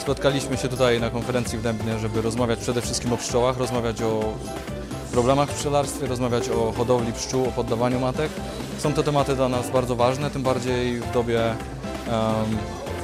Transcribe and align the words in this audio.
Spotkaliśmy 0.00 0.56
się 0.56 0.68
tutaj 0.68 1.00
na 1.00 1.10
konferencji 1.10 1.58
w 1.58 1.62
Dębnie, 1.62 1.98
żeby 1.98 2.22
rozmawiać 2.22 2.58
przede 2.58 2.80
wszystkim 2.80 3.12
o 3.12 3.16
pszczołach, 3.16 3.58
rozmawiać 3.58 4.02
o 4.02 4.32
problemach 5.12 5.48
w 5.50 5.54
pszczelarstwie, 5.54 6.06
rozmawiać 6.06 6.48
o 6.48 6.72
hodowli 6.72 7.12
pszczół, 7.12 7.48
o 7.48 7.52
poddawaniu 7.52 8.00
matek. 8.00 8.30
Są 8.78 8.92
to 8.92 9.02
tematy 9.02 9.36
dla 9.36 9.48
nas 9.48 9.70
bardzo 9.70 9.96
ważne, 9.96 10.30
tym 10.30 10.42
bardziej 10.42 11.00
w 11.00 11.12
dobie, 11.12 11.54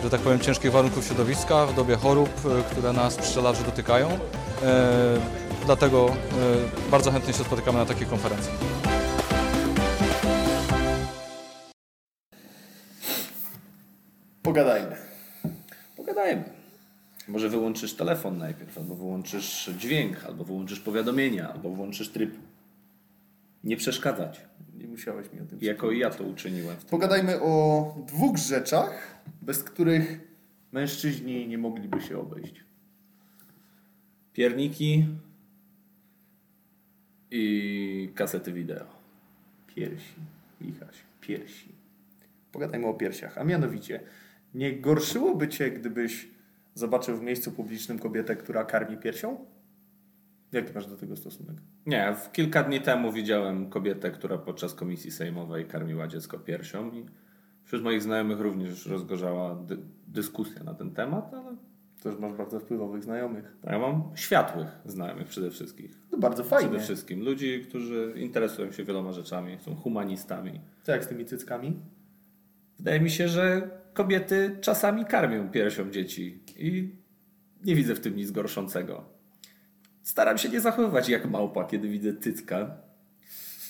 że 0.02 0.10
tak 0.10 0.20
powiem, 0.20 0.40
ciężkich 0.40 0.72
warunków 0.72 1.04
środowiska, 1.04 1.66
w 1.66 1.74
dobie 1.74 1.96
chorób, 1.96 2.28
e, 2.28 2.70
które 2.70 2.92
nas 2.92 3.16
pszczelarzy 3.16 3.64
dotykają. 3.64 4.08
E, 4.62 5.16
Dlatego 5.66 6.08
e, 6.08 6.90
bardzo 6.90 7.10
chętnie 7.10 7.32
się 7.32 7.44
spotykamy 7.44 7.78
na 7.78 7.86
takiej 7.86 8.06
konferencji. 8.06 8.50
Wyłączysz 17.76 17.94
telefon 17.94 18.38
najpierw, 18.38 18.78
albo 18.78 18.94
wyłączysz 18.94 19.70
dźwięk, 19.78 20.24
albo 20.24 20.44
wyłączysz 20.44 20.80
powiadomienia, 20.80 21.52
albo 21.52 21.70
włączysz 21.70 22.08
tryb. 22.08 22.34
Nie 23.64 23.76
przeszkadzać. 23.76 24.40
Nie 24.74 24.86
musiałeś 24.86 25.32
mi 25.32 25.40
o 25.40 25.44
tym 25.44 25.58
Jako 25.62 25.90
i 25.90 25.98
ja 25.98 26.10
to 26.10 26.24
uczyniłem. 26.24 26.76
Pogadajmy 26.90 27.40
o 27.42 27.94
dwóch 28.06 28.36
rzeczach, 28.36 29.20
bez 29.42 29.62
których 29.62 30.20
mężczyźni 30.72 31.48
nie 31.48 31.58
mogliby 31.58 32.00
się 32.00 32.18
obejść. 32.18 32.64
Pierniki 34.32 35.06
i 37.30 38.12
kasety 38.14 38.52
wideo. 38.52 38.86
Piersi. 39.74 40.14
Michaś, 40.60 40.96
piersi. 41.20 41.68
Pogadajmy 42.52 42.86
o 42.86 42.94
piersiach. 42.94 43.38
A 43.38 43.44
mianowicie, 43.44 44.00
nie 44.54 44.80
gorszyłoby 44.80 45.48
cię, 45.48 45.70
gdybyś 45.70 46.35
zobaczył 46.80 47.16
w 47.16 47.22
miejscu 47.22 47.52
publicznym 47.52 47.98
kobietę, 47.98 48.36
która 48.36 48.64
karmi 48.64 48.96
piersią? 48.96 49.44
Jak 50.52 50.66
ty 50.68 50.74
masz 50.74 50.86
do 50.86 50.96
tego 50.96 51.16
stosunek? 51.16 51.56
Nie, 51.86 52.14
w 52.14 52.32
kilka 52.32 52.62
dni 52.62 52.80
temu 52.80 53.12
widziałem 53.12 53.70
kobietę, 53.70 54.10
która 54.10 54.38
podczas 54.38 54.74
komisji 54.74 55.10
sejmowej 55.10 55.64
karmiła 55.66 56.08
dziecko 56.08 56.38
piersią 56.38 56.90
i 56.92 57.06
wśród 57.64 57.82
moich 57.82 58.02
znajomych 58.02 58.40
również 58.40 58.86
rozgorzała 58.86 59.54
dy- 59.54 59.78
dyskusja 60.08 60.64
na 60.64 60.74
ten 60.74 60.90
temat, 60.90 61.34
ale 61.34 61.56
Też 62.02 62.18
masz 62.18 62.32
bardzo 62.32 62.60
wpływowych 62.60 63.02
znajomych. 63.04 63.56
ja 63.64 63.78
mam 63.78 64.10
światłych 64.14 64.68
znajomych 64.84 65.26
przede 65.28 65.50
wszystkim. 65.50 65.88
To 66.10 66.18
bardzo 66.18 66.44
fajnie. 66.44 66.68
Przede 66.68 66.84
wszystkim 66.84 67.22
ludzi, 67.24 67.64
którzy 67.68 68.14
interesują 68.16 68.72
się 68.72 68.84
wieloma 68.84 69.12
rzeczami, 69.12 69.56
są 69.60 69.74
humanistami. 69.74 70.60
Co 70.82 70.92
jak 70.92 71.04
z 71.04 71.08
tymi 71.08 71.24
cyckami? 71.24 71.76
Wydaje 72.78 73.00
mi 73.00 73.10
się, 73.10 73.28
że 73.28 73.70
kobiety 73.96 74.56
czasami 74.60 75.04
karmią 75.04 75.48
piersią 75.48 75.90
dzieci 75.90 76.42
i 76.56 76.94
nie 77.64 77.74
widzę 77.74 77.94
w 77.94 78.00
tym 78.00 78.16
nic 78.16 78.30
gorszącego. 78.30 79.04
Staram 80.02 80.38
się 80.38 80.48
nie 80.48 80.60
zachowywać 80.60 81.08
jak 81.08 81.30
małpa, 81.30 81.64
kiedy 81.64 81.88
widzę 81.88 82.16
cycka. 82.16 82.76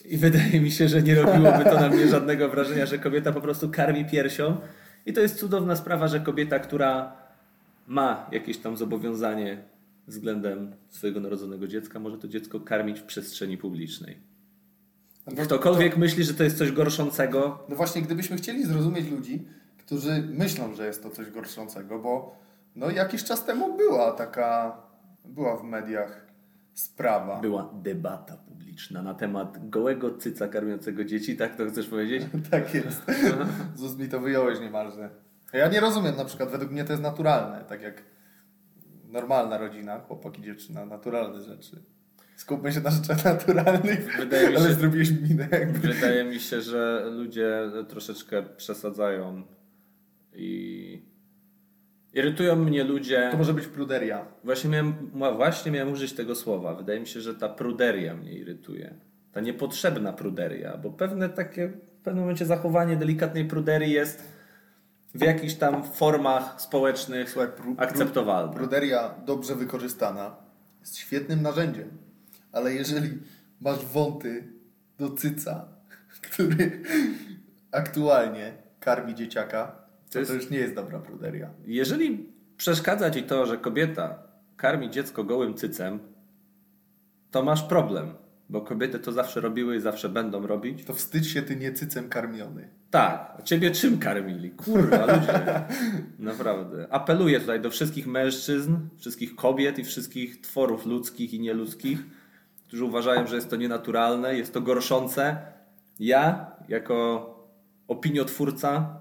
I 0.05 0.17
wydaje 0.17 0.61
mi 0.61 0.71
się, 0.71 0.89
że 0.89 1.03
nie 1.03 1.15
robiłoby 1.15 1.65
to 1.65 1.81
na 1.81 1.89
mnie 1.89 2.09
żadnego 2.17 2.49
wrażenia, 2.49 2.87
że 2.87 2.99
kobieta 2.99 3.33
po 3.33 3.41
prostu 3.41 3.71
karmi 3.71 4.05
piersią. 4.05 4.57
I 5.07 5.13
to 5.13 5.21
jest 5.21 5.39
cudowna 5.39 5.77
sprawa, 5.77 6.09
że 6.09 6.21
kobieta, 6.21 6.59
która 6.59 7.17
ma 7.87 8.27
jakieś 8.33 8.59
tam 8.59 8.77
zobowiązanie 8.77 9.63
względem 10.07 10.73
swojego 10.89 11.21
narodzonego 11.21 11.67
dziecka, 11.67 11.99
może 11.99 12.19
to 12.19 12.29
dziecko 12.29 12.61
karmić 12.61 13.01
w 13.01 13.05
przestrzeni 13.05 13.59
publicznej. 13.59 14.17
No, 15.27 15.45
Ktokolwiek 15.45 15.97
myśli, 15.97 16.25
że 16.25 16.35
to 16.35 16.45
jest 16.45 16.59
coś 16.59 16.73
gorszącego, 16.73 17.67
No 17.69 17.77
właśnie, 17.77 18.03
gdybyśmy 18.03 18.37
chcieli 18.37 18.65
zrozumieć 18.65 19.11
ludzi, 19.11 19.47
którzy 19.87 20.23
myślą, 20.29 20.75
że 20.75 20.87
jest 20.87 21.03
to 21.03 21.11
coś 21.11 21.31
gorszącego, 21.31 21.99
bo 21.99 22.39
no 22.77 22.91
jakiś 22.91 23.25
czas 23.25 23.45
temu 23.45 23.77
była 23.77 24.13
taka, 24.13 24.77
była 25.25 25.57
w 25.57 25.65
mediach 25.65 26.27
sprawa. 26.75 27.41
była 27.41 27.71
debata 27.75 28.37
publiczna 28.37 29.03
na 29.03 29.15
temat 29.15 29.69
gołego 29.71 30.17
cyca 30.19 30.49
karmiącego 30.49 31.05
dzieci, 31.05 31.37
tak 31.37 31.57
to 31.57 31.67
chcesz 31.67 31.89
powiedzieć? 31.89 32.23
Tak 32.51 32.75
jest. 32.75 33.03
Zus 33.75 33.99
mi 33.99 34.09
to 34.09 34.21
wyjąłeś 34.21 34.61
niemalże. 34.61 35.11
Ja 35.53 35.69
nie 35.69 35.81
rozumiem, 35.81 36.17
na 36.17 36.25
przykład 36.25 36.51
według 36.51 36.71
mnie 36.73 36.85
to 36.85 36.93
jest 36.93 37.03
naturalne, 37.03 37.65
tak 37.65 37.83
jak 37.83 38.03
normalna 39.09 39.59
rodzina, 39.59 40.01
chłopak 40.01 40.39
i 40.39 40.43
dziewczyna, 40.43 40.87
naturalne 40.87 41.43
rzeczy. 41.43 41.83
Skupmy 42.37 42.73
się 42.73 42.81
na 42.81 42.91
rzeczach 42.91 43.25
naturalnych, 43.25 44.17
Wydaje 44.19 44.51
mi 44.51 44.57
ale 44.57 44.69
się- 44.69 44.75
zrobiłeś 44.75 45.11
minę 45.11 45.49
jakby. 45.53 45.79
Wydaje 45.79 46.25
mi 46.25 46.41
się, 46.41 46.61
że 46.61 47.07
ludzie 47.11 47.61
troszeczkę 47.89 48.43
przesadzają 48.43 49.43
i 50.37 51.03
irytują 52.13 52.57
mnie 52.57 52.85
ludzie. 52.85 53.29
To 53.33 53.39
może 53.39 53.55
być 53.55 53.67
pruderia. 53.67 54.27
Właśnie 54.45 54.71
miałem, 54.71 54.95
właśnie 55.37 55.73
miałem 55.73 55.93
użyć 55.93 56.13
tego 56.13 56.35
słowa. 56.35 56.75
Wydaje 56.75 57.01
mi 57.01 57.07
się, 57.07 57.21
że 57.21 57.35
ta 57.35 57.49
pruderia 57.49 58.15
mnie 58.15 58.33
irytuje. 58.33 58.95
Ta 59.33 59.41
niepotrzebna 59.41 60.13
pruderia, 60.13 60.77
bo 60.77 60.91
pewne 60.91 61.29
takie, 61.29 61.69
w 61.69 62.03
pewnym 62.05 62.23
momencie 62.23 62.47
zachowanie 62.47 62.97
delikatnej 62.97 63.45
pruderii 63.45 63.93
jest 63.93 64.37
w 65.15 65.23
jakichś 65.23 65.55
tam 65.55 65.83
formach 65.83 66.61
społecznych 66.61 67.31
Słuchaj, 67.31 67.51
pru, 67.57 67.75
akceptowalne. 67.79 68.53
Pruderia 68.55 69.15
dobrze 69.27 69.55
wykorzystana 69.55 70.37
jest 70.81 70.97
świetnym 70.97 71.43
narzędziem, 71.43 71.89
ale 72.53 72.75
jeżeli 72.75 73.19
masz 73.61 73.85
wąty 73.85 74.53
do 74.99 75.11
cyca, 75.11 75.69
który 76.33 76.83
aktualnie 77.73 78.53
karmi 78.81 79.15
dzieciaka, 79.15 79.86
to, 80.11 80.19
jest- 80.19 80.31
to 80.31 80.35
już 80.37 80.51
nie 80.51 80.59
jest 80.59 80.75
dobra 80.75 80.99
pruderia. 80.99 81.51
Jeżeli 81.67 82.27
przeszkadza 82.57 83.11
ci 83.11 83.23
to, 83.23 83.47
że 83.47 83.59
kobieta 83.59 84.19
karmi 84.57 84.91
dziecko 84.91 85.25
gołym 85.25 85.55
cycem, 85.55 85.99
to 87.31 87.43
masz 87.43 87.63
problem, 87.63 88.15
bo 88.49 88.61
kobiety 88.61 88.99
to 88.99 89.13
zawsze 89.13 89.41
robiły 89.41 89.77
i 89.77 89.81
zawsze 89.81 90.09
będą 90.09 90.47
robić. 90.47 90.85
To 90.85 90.95
wstydź 90.95 91.27
się 91.27 91.43
ty 91.43 91.57
nie 91.57 91.73
cycem 91.73 92.09
karmiony. 92.09 92.69
Tak, 92.91 93.35
a 93.39 93.43
ciebie 93.43 93.71
czym 93.71 93.99
karmili? 93.99 94.51
Kurwa, 94.51 95.07
ludzie. 95.07 95.65
Naprawdę. 96.19 96.87
Apeluję 96.91 97.41
tutaj 97.41 97.61
do 97.61 97.71
wszystkich 97.71 98.07
mężczyzn, 98.07 98.77
wszystkich 98.97 99.37
kobiet 99.37 99.79
i 99.79 99.85
wszystkich 99.85 100.41
tworów 100.41 100.87
ludzkich 100.87 101.35
i 101.35 101.41
nieludzkich, 101.41 101.99
którzy 102.67 102.85
uważają, 102.85 103.27
że 103.27 103.37
jest 103.37 103.51
to 103.51 103.57
nienaturalne, 103.57 104.37
jest 104.37 104.53
to 104.55 104.61
gorszące. 104.61 105.37
Ja, 106.01 106.51
jako 106.69 107.27
opiniotwórca, 107.89 109.01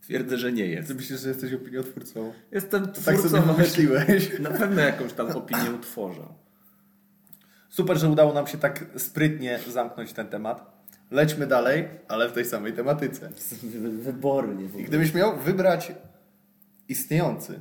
twierdzę, 0.00 0.38
że 0.38 0.52
nie 0.52 0.66
jest. 0.66 0.88
Ty 0.88 0.94
myślisz, 0.94 1.20
że 1.20 1.28
jesteś 1.28 1.52
opiniotwórcą? 1.52 2.32
Jestem 2.52 2.86
To 2.86 3.00
tak 3.00 3.16
twórcą, 3.16 3.28
sobie 3.28 3.52
wymyśliłeś. 3.52 4.38
na 4.40 4.50
pewno 4.50 4.80
jakąś 4.80 5.12
tam 5.12 5.30
opinię 5.30 5.70
utworzę. 5.70 6.22
Super, 7.68 7.98
że 7.98 8.08
udało 8.08 8.32
nam 8.32 8.46
się 8.46 8.58
tak 8.58 8.86
sprytnie 8.96 9.58
zamknąć 9.68 10.12
ten 10.12 10.28
temat. 10.28 10.78
Lećmy 11.10 11.46
dalej, 11.46 11.88
ale 12.08 12.28
w 12.28 12.32
tej 12.32 12.44
samej 12.44 12.72
tematyce. 12.72 13.30
Wybornie. 14.02 14.64
I 14.76 14.84
gdybyś 14.84 15.14
miał 15.14 15.38
wybrać 15.38 15.92
istniejący, 16.88 17.60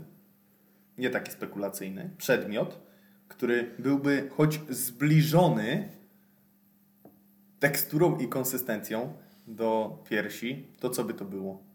nie 0.98 1.10
taki 1.10 1.32
spekulacyjny, 1.32 2.10
przedmiot, 2.18 2.80
który 3.28 3.72
byłby 3.80 4.30
choć 4.38 4.60
zbliżony 4.70 5.90
teksturą 7.60 8.18
i 8.18 8.28
konsystencją 8.28 9.14
do 9.48 10.00
piersi, 10.10 10.68
to 10.80 10.90
co 10.90 11.04
by 11.04 11.14
to 11.14 11.26
było? 11.26 11.67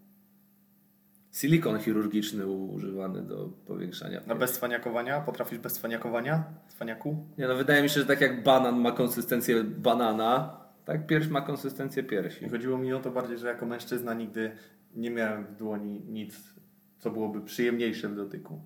Silikon 1.32 1.78
chirurgiczny 1.78 2.46
używany 2.46 3.22
do 3.22 3.48
powiększania. 3.66 4.20
Na 4.26 4.34
bez 4.34 4.52
cwaniakowania? 4.52 5.20
Potrafisz 5.20 5.58
bez 5.58 5.72
cwaniakowania? 5.72 6.44
Cwaniaku? 6.68 7.26
Nie 7.38 7.48
no, 7.48 7.54
wydaje 7.54 7.82
mi 7.82 7.88
się, 7.88 8.00
że 8.00 8.06
tak 8.06 8.20
jak 8.20 8.42
banan 8.42 8.80
ma 8.80 8.92
konsystencję 8.92 9.64
banana, 9.64 10.60
tak 10.84 11.06
pierś 11.06 11.28
ma 11.28 11.40
konsystencję 11.40 12.02
piersi. 12.02 12.44
I 12.44 12.48
chodziło 12.48 12.78
mi 12.78 12.92
o 12.92 13.00
to 13.00 13.10
bardziej, 13.10 13.38
że 13.38 13.48
jako 13.48 13.66
mężczyzna 13.66 14.14
nigdy 14.14 14.52
nie 14.94 15.10
miałem 15.10 15.44
w 15.44 15.56
dłoni 15.56 16.00
nic, 16.08 16.54
co 16.98 17.10
byłoby 17.10 17.40
przyjemniejsze 17.40 18.08
w 18.08 18.16
dotyku. 18.16 18.60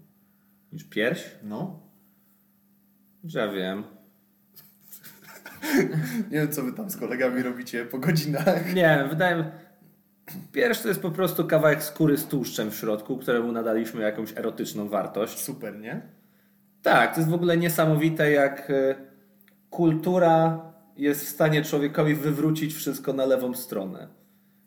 Niż 0.72 0.84
pierś? 0.84 1.36
No. 1.42 1.80
Że 3.24 3.38
ja 3.38 3.48
wiem. 3.52 3.84
Nie 6.30 6.38
wiem, 6.38 6.52
co 6.52 6.62
wy 6.62 6.72
tam 6.72 6.90
z 6.90 6.96
kolegami 6.96 7.42
robicie 7.42 7.84
po 7.84 7.98
godzinach. 7.98 8.74
Nie, 8.74 9.06
wydaje 9.10 9.36
mi 9.36 9.44
Pierś 10.52 10.78
to 10.78 10.88
jest 10.88 11.02
po 11.02 11.10
prostu 11.10 11.44
kawałek 11.44 11.82
skóry 11.82 12.16
z 12.16 12.26
tłuszczem 12.26 12.70
w 12.70 12.74
środku, 12.74 13.16
któremu 13.16 13.52
nadaliśmy 13.52 14.02
jakąś 14.02 14.32
erotyczną 14.36 14.88
wartość. 14.88 15.44
Super, 15.44 15.78
nie? 15.78 16.02
Tak, 16.82 17.14
to 17.14 17.20
jest 17.20 17.30
w 17.30 17.34
ogóle 17.34 17.56
niesamowite, 17.56 18.30
jak 18.30 18.70
e, 18.70 18.94
kultura 19.70 20.60
jest 20.96 21.24
w 21.24 21.28
stanie 21.28 21.62
człowiekowi 21.62 22.14
wywrócić 22.14 22.74
wszystko 22.74 23.12
na 23.12 23.26
lewą 23.26 23.54
stronę. 23.54 24.08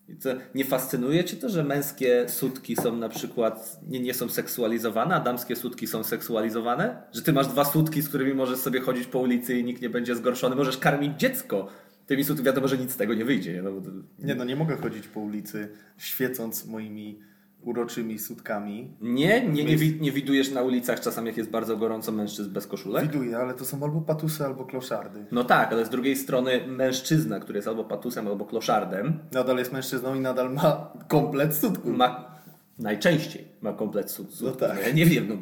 I 0.08 0.18
co, 0.18 0.30
nie 0.56 0.66
fascynuje 0.66 1.24
cię 1.24 1.38
to, 1.38 1.50
że 1.50 1.64
męskie 1.64 2.30
sutki 2.30 2.76
są 2.76 2.96
na 2.96 3.10
przykład 3.10 3.80
nie, 3.88 4.00
nie 4.00 4.14
są 4.14 4.30
seksualizowane, 4.30 5.16
a 5.16 5.20
damskie 5.20 5.56
sutki 5.56 5.88
są 5.88 6.04
seksualizowane? 6.04 7.02
Że 7.12 7.22
ty 7.22 7.34
masz 7.34 7.48
dwa 7.48 7.66
sutki, 7.66 8.02
z 8.02 8.10
którymi 8.10 8.34
możesz 8.34 8.60
sobie 8.60 8.80
chodzić 8.80 9.08
po 9.08 9.20
ulicy 9.20 9.60
i 9.60 9.64
nikt 9.64 9.82
nie 9.82 9.90
będzie 9.90 10.16
zgorszony. 10.16 10.56
Możesz 10.56 10.78
karmić 10.78 11.20
dziecko 11.20 11.68
tymi 12.10 12.24
sutki. 12.24 12.44
Wiadomo, 12.44 12.68
że 12.68 12.78
nic 12.78 12.92
z 12.92 12.98
tego 12.98 13.14
nie 13.14 13.26
wyjdzie. 13.26 13.54
nie? 13.54 13.62
No, 13.62 13.70
to, 13.72 13.90
Nie 14.20 14.36
no, 14.36 14.44
nie 14.44 14.56
mogę 14.56 14.76
chodzić 14.78 15.08
po 15.08 15.20
ulicy 15.20 15.70
świecąc 15.98 16.66
moimi 16.66 17.20
uroczymi 17.62 18.20
sutkami. 18.20 18.94
Nie, 19.02 19.48
nie, 19.48 19.64
nie, 19.64 19.78
wi- 19.78 20.02
nie 20.02 20.12
widujesz 20.12 20.52
na 20.52 20.62
ulicach 20.62 21.00
czasami, 21.00 21.28
jak 21.28 21.38
jest 21.38 21.50
bardzo 21.50 21.78
gorąco 21.78 22.12
mężczyzn 22.12 22.50
bez 22.54 22.68
koszulek? 22.68 23.04
Widuję, 23.04 23.38
ale 23.38 23.54
to 23.54 23.66
są 23.66 23.84
albo 23.84 24.02
patusy, 24.02 24.46
albo 24.46 24.66
kloszardy. 24.66 25.26
No 25.32 25.44
tak, 25.44 25.72
ale 25.72 25.86
z 25.86 25.90
drugiej 25.90 26.16
strony 26.16 26.68
mężczyzna, 26.68 27.40
który 27.40 27.58
jest 27.58 27.68
albo 27.68 27.84
patusem, 27.84 28.28
albo 28.28 28.46
kloszardem, 28.46 29.20
Nadal 29.34 29.58
jest 29.58 29.74
mężczyzną 29.74 30.16
i 30.16 30.20
nadal 30.20 30.54
ma 30.54 30.94
komplet 31.08 31.56
sutków. 31.56 31.98
ma 31.98 32.36
najczęściej 32.80 33.46
ma 33.62 33.74
komplet 33.74 34.12
sut. 34.12 34.34
sut. 34.34 34.48
No 34.48 34.68
tak. 34.68 34.78
Ja 34.88 34.94
nie 34.94 35.06
wiem, 35.06 35.28
no, 35.30 35.36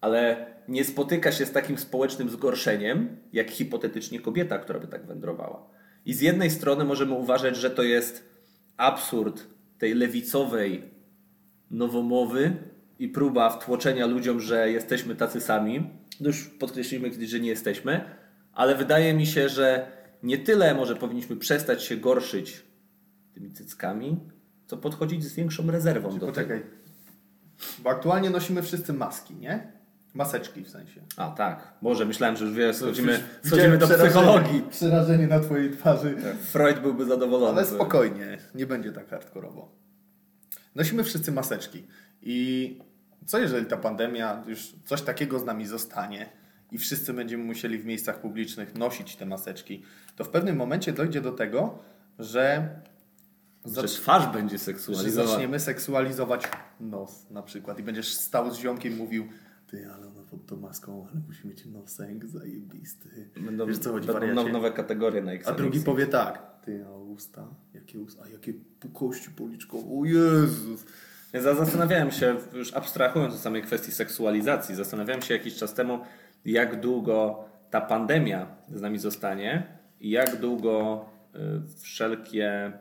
ale 0.00 0.46
nie 0.68 0.84
spotyka 0.84 1.32
się 1.32 1.46
z 1.46 1.52
takim 1.52 1.78
społecznym 1.78 2.30
zgorszeniem, 2.30 3.16
jak 3.32 3.50
hipotetycznie 3.50 4.20
kobieta, 4.20 4.58
która 4.58 4.78
by 4.80 4.86
tak 4.86 5.06
wędrowała. 5.06 5.62
I 6.06 6.14
z 6.14 6.20
jednej 6.20 6.50
strony 6.50 6.84
możemy 6.84 7.12
uważać, 7.12 7.56
że 7.56 7.70
to 7.70 7.82
jest 7.82 8.28
absurd 8.76 9.46
tej 9.78 9.94
lewicowej 9.94 10.82
nowomowy 11.70 12.56
i 12.98 13.08
próba 13.08 13.50
wtłoczenia 13.50 14.06
ludziom, 14.06 14.40
że 14.40 14.70
jesteśmy 14.70 15.16
tacy 15.16 15.40
sami. 15.40 15.90
No 16.20 16.26
już 16.26 16.48
podkreśliliśmy 16.48 17.10
kiedyś, 17.10 17.30
że 17.30 17.40
nie 17.40 17.48
jesteśmy, 17.48 18.04
ale 18.52 18.74
wydaje 18.74 19.14
mi 19.14 19.26
się, 19.26 19.48
że 19.48 19.86
nie 20.22 20.38
tyle 20.38 20.74
może 20.74 20.96
powinniśmy 20.96 21.36
przestać 21.36 21.84
się 21.84 21.96
gorszyć 21.96 22.62
tymi 23.34 23.52
cyckami, 23.52 24.16
co 24.66 24.76
podchodzić 24.76 25.24
z 25.24 25.34
większą 25.34 25.70
rezerwą 25.70 26.08
do 26.08 26.14
tego. 26.14 26.26
Poczekaj. 26.26 26.62
Bo 27.78 27.90
aktualnie 27.90 28.30
nosimy 28.30 28.62
wszyscy 28.62 28.92
maski, 28.92 29.34
nie? 29.34 29.72
Maseczki 30.14 30.64
w 30.64 30.70
sensie. 30.70 31.00
A 31.16 31.30
tak, 31.30 31.72
może 31.82 32.04
myślałem, 32.04 32.36
że 32.36 32.44
już 32.44 32.54
wiesz, 32.54 32.76
schodzimy, 32.76 33.20
schodzimy 33.44 33.78
do 33.78 33.88
psychologii. 33.88 34.62
Przerażenie 34.70 35.26
na 35.26 35.40
twojej 35.40 35.70
twarzy. 35.70 36.16
Freud 36.42 36.80
byłby 36.80 37.04
zadowolony. 37.04 37.58
Ale 37.58 37.66
spokojnie, 37.66 38.38
nie 38.54 38.66
będzie 38.66 38.92
tak 38.92 39.10
hardkorowo. 39.10 39.72
Nosimy 40.74 41.04
wszyscy 41.04 41.32
maseczki. 41.32 41.86
I 42.22 42.78
co 43.26 43.38
jeżeli 43.38 43.66
ta 43.66 43.76
pandemia 43.76 44.42
już 44.46 44.72
coś 44.84 45.02
takiego 45.02 45.38
z 45.38 45.44
nami 45.44 45.66
zostanie 45.66 46.28
i 46.72 46.78
wszyscy 46.78 47.12
będziemy 47.14 47.44
musieli 47.44 47.78
w 47.78 47.86
miejscach 47.86 48.20
publicznych 48.20 48.74
nosić 48.74 49.16
te 49.16 49.26
maseczki, 49.26 49.82
to 50.16 50.24
w 50.24 50.28
pewnym 50.28 50.56
momencie 50.56 50.92
dojdzie 50.92 51.20
do 51.20 51.32
tego, 51.32 51.78
że, 52.18 52.68
Że 53.64 53.84
twarz 53.84 54.32
będzie 54.32 54.58
seksualizowana. 54.58 55.30
zaczniemy 55.30 55.60
seksualizować 55.60 56.48
nos 56.80 57.30
na 57.30 57.42
przykład 57.42 57.78
i 57.78 57.82
będziesz 57.82 58.14
stał 58.14 58.54
z 58.54 58.58
ziomkiem 58.58 58.92
i 58.92 58.96
mówił 58.96 59.28
ty, 59.72 59.86
ale 59.94 60.06
ona 60.06 60.22
pod 60.30 60.46
tą 60.46 60.56
maską, 60.56 61.06
ale 61.12 61.20
musi 61.28 61.48
mieć 61.48 61.66
nosek 61.66 62.26
zajebisty. 62.26 63.08
Będą, 63.40 63.66
Wiesz 63.66 63.78
co 63.78 63.92
chodzi, 63.92 64.08
będą 64.08 64.48
nowe 64.48 64.70
kategorie 64.72 65.22
na 65.22 65.30
A 65.30 65.34
Excel. 65.34 65.56
drugi 65.56 65.80
powie 65.80 66.06
tak. 66.06 66.60
Ty, 66.64 66.84
a 66.86 66.96
usta? 66.96 67.48
Jakie 67.74 68.00
usta? 68.00 68.22
A 68.26 68.28
jakie 68.28 68.54
pukości 68.80 69.30
policzkowe? 69.30 69.84
O 70.00 70.04
Jezus! 70.04 70.84
Ja 71.32 71.40
za- 71.42 71.54
zastanawiałem 71.54 72.10
się, 72.10 72.36
już 72.52 72.74
abstrahując 72.74 73.34
od 73.34 73.40
samej 73.40 73.62
kwestii 73.62 73.92
seksualizacji, 73.92 74.74
zastanawiałem 74.74 75.22
się 75.22 75.34
jakiś 75.34 75.54
czas 75.56 75.74
temu, 75.74 75.98
jak 76.44 76.80
długo 76.80 77.44
ta 77.70 77.80
pandemia 77.80 78.46
z 78.74 78.80
nami 78.80 78.98
zostanie 78.98 79.66
i 80.00 80.10
jak 80.10 80.36
długo 80.40 81.04
y, 81.34 81.38
wszelkie 81.82 82.72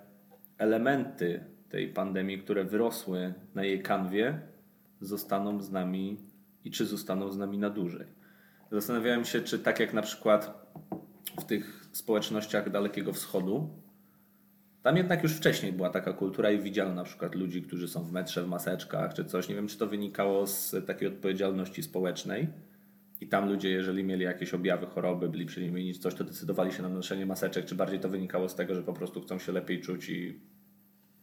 elementy 0.58 1.44
tej 1.70 1.88
pandemii, 1.88 2.38
które 2.40 2.64
wyrosły 2.64 3.34
na 3.56 3.64
jej 3.64 3.82
kanwie, 3.82 4.40
zostaną 5.02 5.62
z 5.62 5.72
nami 5.72 6.31
i 6.66 6.72
czy 6.72 6.86
zostaną 6.86 7.32
z 7.32 7.38
nami 7.38 7.58
na 7.58 7.70
dłużej. 7.70 8.08
Zastanawiałem 8.72 9.26
się, 9.26 9.42
czy 9.42 9.60
tak 9.60 9.80
jak 9.80 9.94
na 9.94 10.02
przykład 10.02 10.72
w 11.40 11.46
tych 11.46 11.90
społecznościach 11.92 12.70
Dalekiego 12.70 13.14
Wschodu, 13.14 13.70
tam 14.84 14.98
jednak 14.98 15.24
już 15.24 15.34
wcześniej 15.34 15.74
była 15.74 15.90
taka 15.90 16.14
kultura 16.14 16.52
i 16.52 16.60
widziano 16.60 16.94
na 16.94 17.04
przykład 17.04 17.36
ludzi, 17.36 17.62
którzy 17.62 17.88
są 17.88 18.04
w 18.04 18.12
metrze 18.12 18.44
w 18.44 18.48
maseczkach 18.48 19.14
czy 19.14 19.26
coś. 19.26 19.50
Nie 19.50 19.56
wiem, 19.56 19.68
czy 19.68 19.78
to 19.78 19.88
wynikało 19.88 20.48
z 20.48 20.76
takiej 20.88 21.08
odpowiedzialności 21.08 21.84
społecznej. 21.84 22.48
I 23.22 23.28
tam 23.28 23.50
ludzie, 23.50 23.70
jeżeli 23.70 24.04
mieli 24.04 24.24
jakieś 24.24 24.54
objawy 24.54 24.86
choroby, 24.86 25.30
byli 25.30 25.46
przeziębieni 25.46 25.94
czy 25.94 26.00
coś, 26.00 26.16
to 26.16 26.24
decydowali 26.24 26.72
się 26.72 26.84
na 26.84 26.90
noszenie 26.90 27.26
maseczek, 27.26 27.66
czy 27.66 27.76
bardziej 27.76 28.00
to 28.00 28.10
wynikało 28.10 28.50
z 28.50 28.56
tego, 28.56 28.76
że 28.76 28.84
po 28.84 28.94
prostu 28.94 29.22
chcą 29.22 29.40
się 29.40 29.52
lepiej 29.52 29.82
czuć 29.82 30.10
i 30.10 30.40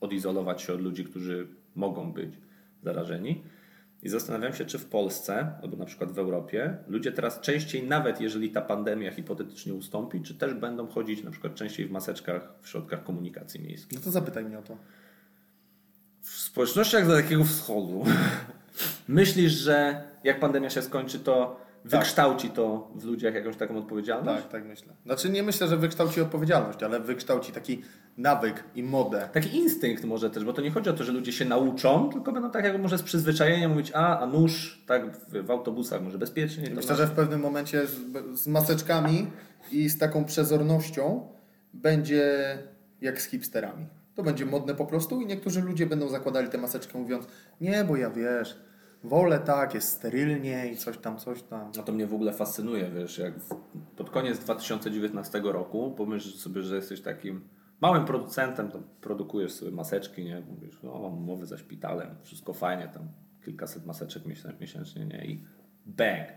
odizolować 0.00 0.62
się 0.62 0.72
od 0.72 0.80
ludzi, 0.80 1.04
którzy 1.04 1.48
mogą 1.74 2.12
być 2.12 2.34
zarażeni. 2.82 3.42
I 4.02 4.08
zastanawiam 4.08 4.54
się, 4.54 4.64
czy 4.64 4.78
w 4.78 4.84
Polsce, 4.84 5.52
albo 5.62 5.76
na 5.76 5.84
przykład 5.84 6.12
w 6.12 6.18
Europie, 6.18 6.76
ludzie 6.88 7.12
teraz 7.12 7.40
częściej, 7.40 7.82
nawet 7.82 8.20
jeżeli 8.20 8.50
ta 8.50 8.60
pandemia 8.60 9.12
hipotetycznie 9.12 9.74
ustąpi, 9.74 10.22
czy 10.22 10.34
też 10.34 10.54
będą 10.54 10.86
chodzić 10.86 11.24
na 11.24 11.30
przykład 11.30 11.54
częściej 11.54 11.86
w 11.86 11.90
maseczkach 11.90 12.54
w 12.62 12.68
środkach 12.68 13.04
komunikacji 13.04 13.60
miejskiej. 13.60 13.98
No 13.98 14.04
to 14.04 14.10
zapytaj 14.10 14.44
mnie 14.44 14.58
o 14.58 14.62
to. 14.62 14.76
W 16.22 16.30
społecznościach 16.30 17.08
Dalekiego 17.08 17.44
Wschodu 17.44 18.04
myślisz, 19.08 19.52
że 19.52 20.02
jak 20.24 20.40
pandemia 20.40 20.70
się 20.70 20.82
skończy, 20.82 21.18
to 21.18 21.67
wykształci 21.90 22.50
to 22.50 22.90
w 22.94 23.04
ludziach 23.04 23.34
jakąś 23.34 23.56
taką 23.56 23.78
odpowiedzialność? 23.78 24.42
Tak, 24.42 24.52
tak 24.52 24.64
myślę. 24.64 24.92
Znaczy 25.04 25.30
nie 25.30 25.42
myślę, 25.42 25.68
że 25.68 25.76
wykształci 25.76 26.20
odpowiedzialność, 26.20 26.82
ale 26.82 27.00
wykształci 27.00 27.52
taki 27.52 27.82
nawyk 28.16 28.64
i 28.74 28.82
modę. 28.82 29.28
Taki 29.32 29.56
instynkt 29.56 30.04
może 30.04 30.30
też, 30.30 30.44
bo 30.44 30.52
to 30.52 30.62
nie 30.62 30.70
chodzi 30.70 30.90
o 30.90 30.92
to, 30.92 31.04
że 31.04 31.12
ludzie 31.12 31.32
się 31.32 31.44
nauczą, 31.44 32.10
tylko 32.12 32.32
będą 32.32 32.50
tak 32.50 32.64
jak 32.64 32.80
może 32.80 32.98
z 32.98 33.02
przyzwyczajenia 33.02 33.68
mówić, 33.68 33.92
a, 33.94 34.20
a 34.20 34.26
nóż, 34.26 34.84
tak 34.86 35.16
w, 35.16 35.46
w 35.46 35.50
autobusach 35.50 36.02
może 36.02 36.18
bezpiecznie. 36.18 36.70
Myślę, 36.74 36.96
że 36.96 37.06
w 37.06 37.10
pewnym 37.10 37.40
momencie 37.40 37.86
z, 37.86 37.96
z 38.40 38.46
maseczkami 38.46 39.26
i 39.72 39.88
z 39.88 39.98
taką 39.98 40.24
przezornością 40.24 41.28
będzie 41.74 42.58
jak 43.00 43.22
z 43.22 43.24
hipsterami. 43.24 43.86
To 44.14 44.22
będzie 44.22 44.46
modne 44.46 44.74
po 44.74 44.86
prostu 44.86 45.20
i 45.20 45.26
niektórzy 45.26 45.62
ludzie 45.62 45.86
będą 45.86 46.08
zakładali 46.08 46.48
tę 46.48 46.58
maseczkę 46.58 46.98
mówiąc 46.98 47.26
nie, 47.60 47.84
bo 47.84 47.96
ja 47.96 48.10
wiesz, 48.10 48.56
wolę 49.04 49.38
tak, 49.38 49.74
jest 49.74 49.88
sterylnie 49.88 50.72
i 50.72 50.76
coś 50.76 50.98
tam, 50.98 51.18
coś 51.18 51.42
tam. 51.42 51.70
No 51.76 51.82
to 51.82 51.92
mnie 51.92 52.06
w 52.06 52.14
ogóle 52.14 52.32
fascynuje, 52.32 52.90
wiesz, 52.90 53.18
jak 53.18 53.34
pod 53.96 54.10
koniec 54.10 54.38
2019 54.38 55.40
roku 55.44 55.94
pomyśl 55.96 56.38
sobie, 56.38 56.62
że 56.62 56.76
jesteś 56.76 57.00
takim 57.00 57.48
małym 57.80 58.04
producentem, 58.04 58.70
to 58.70 58.82
produkujesz 59.00 59.52
sobie 59.52 59.70
maseczki, 59.70 60.24
nie? 60.24 60.40
Mówisz, 60.40 60.78
no 60.82 60.92
mam 60.98 61.18
umowy 61.18 61.46
za 61.46 61.58
szpitalem, 61.58 62.14
wszystko 62.22 62.52
fajnie, 62.54 62.88
tam 62.94 63.08
kilkaset 63.44 63.86
maseczek 63.86 64.24
miesię- 64.26 64.60
miesięcznie, 64.60 65.06
nie? 65.06 65.26
I 65.26 65.44
bang! 65.86 66.28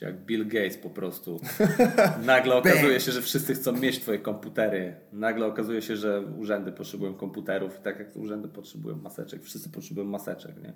Jak 0.00 0.24
Bill 0.24 0.48
Gates 0.48 0.76
po 0.76 0.90
prostu. 0.90 1.40
Nagle 2.24 2.54
okazuje 2.54 3.00
się, 3.00 3.12
że 3.12 3.22
wszyscy 3.22 3.54
chcą 3.54 3.72
mieć 3.72 4.00
twoje 4.00 4.18
komputery. 4.18 4.96
Nagle 5.12 5.46
okazuje 5.46 5.82
się, 5.82 5.96
że 5.96 6.20
urzędy 6.20 6.72
potrzebują 6.72 7.14
komputerów. 7.14 7.78
I 7.78 7.82
tak 7.82 7.98
jak 7.98 8.16
urzędy 8.16 8.48
potrzebują 8.48 8.96
maseczek, 8.96 9.42
wszyscy 9.42 9.70
potrzebują 9.70 10.06
maseczek, 10.06 10.62
nie? 10.62 10.72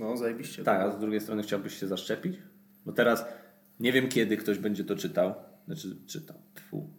No, 0.00 0.16
zajebiście. 0.16 0.64
Tak, 0.64 0.80
a 0.80 0.90
z 0.90 0.98
drugiej 1.00 1.20
strony 1.20 1.42
chciałbyś 1.42 1.80
się 1.80 1.86
zaszczepić? 1.88 2.38
Bo 2.86 2.92
teraz 2.92 3.24
nie 3.80 3.92
wiem, 3.92 4.08
kiedy 4.08 4.36
ktoś 4.36 4.58
będzie 4.58 4.84
to 4.84 4.96
czytał. 4.96 5.34
Znaczy, 5.66 5.96
czytał, 6.06 6.36
tfu, 6.54 6.90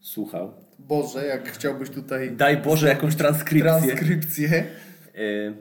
słuchał. 0.00 0.54
Boże, 0.78 1.26
jak 1.26 1.48
chciałbyś 1.48 1.90
tutaj 1.90 2.30
Daj 2.36 2.56
Boże 2.56 2.88
jakąś 2.88 3.16
transkrypcję. 3.16 3.62
transkrypcję. 3.62 4.64
Yy, 5.14 5.54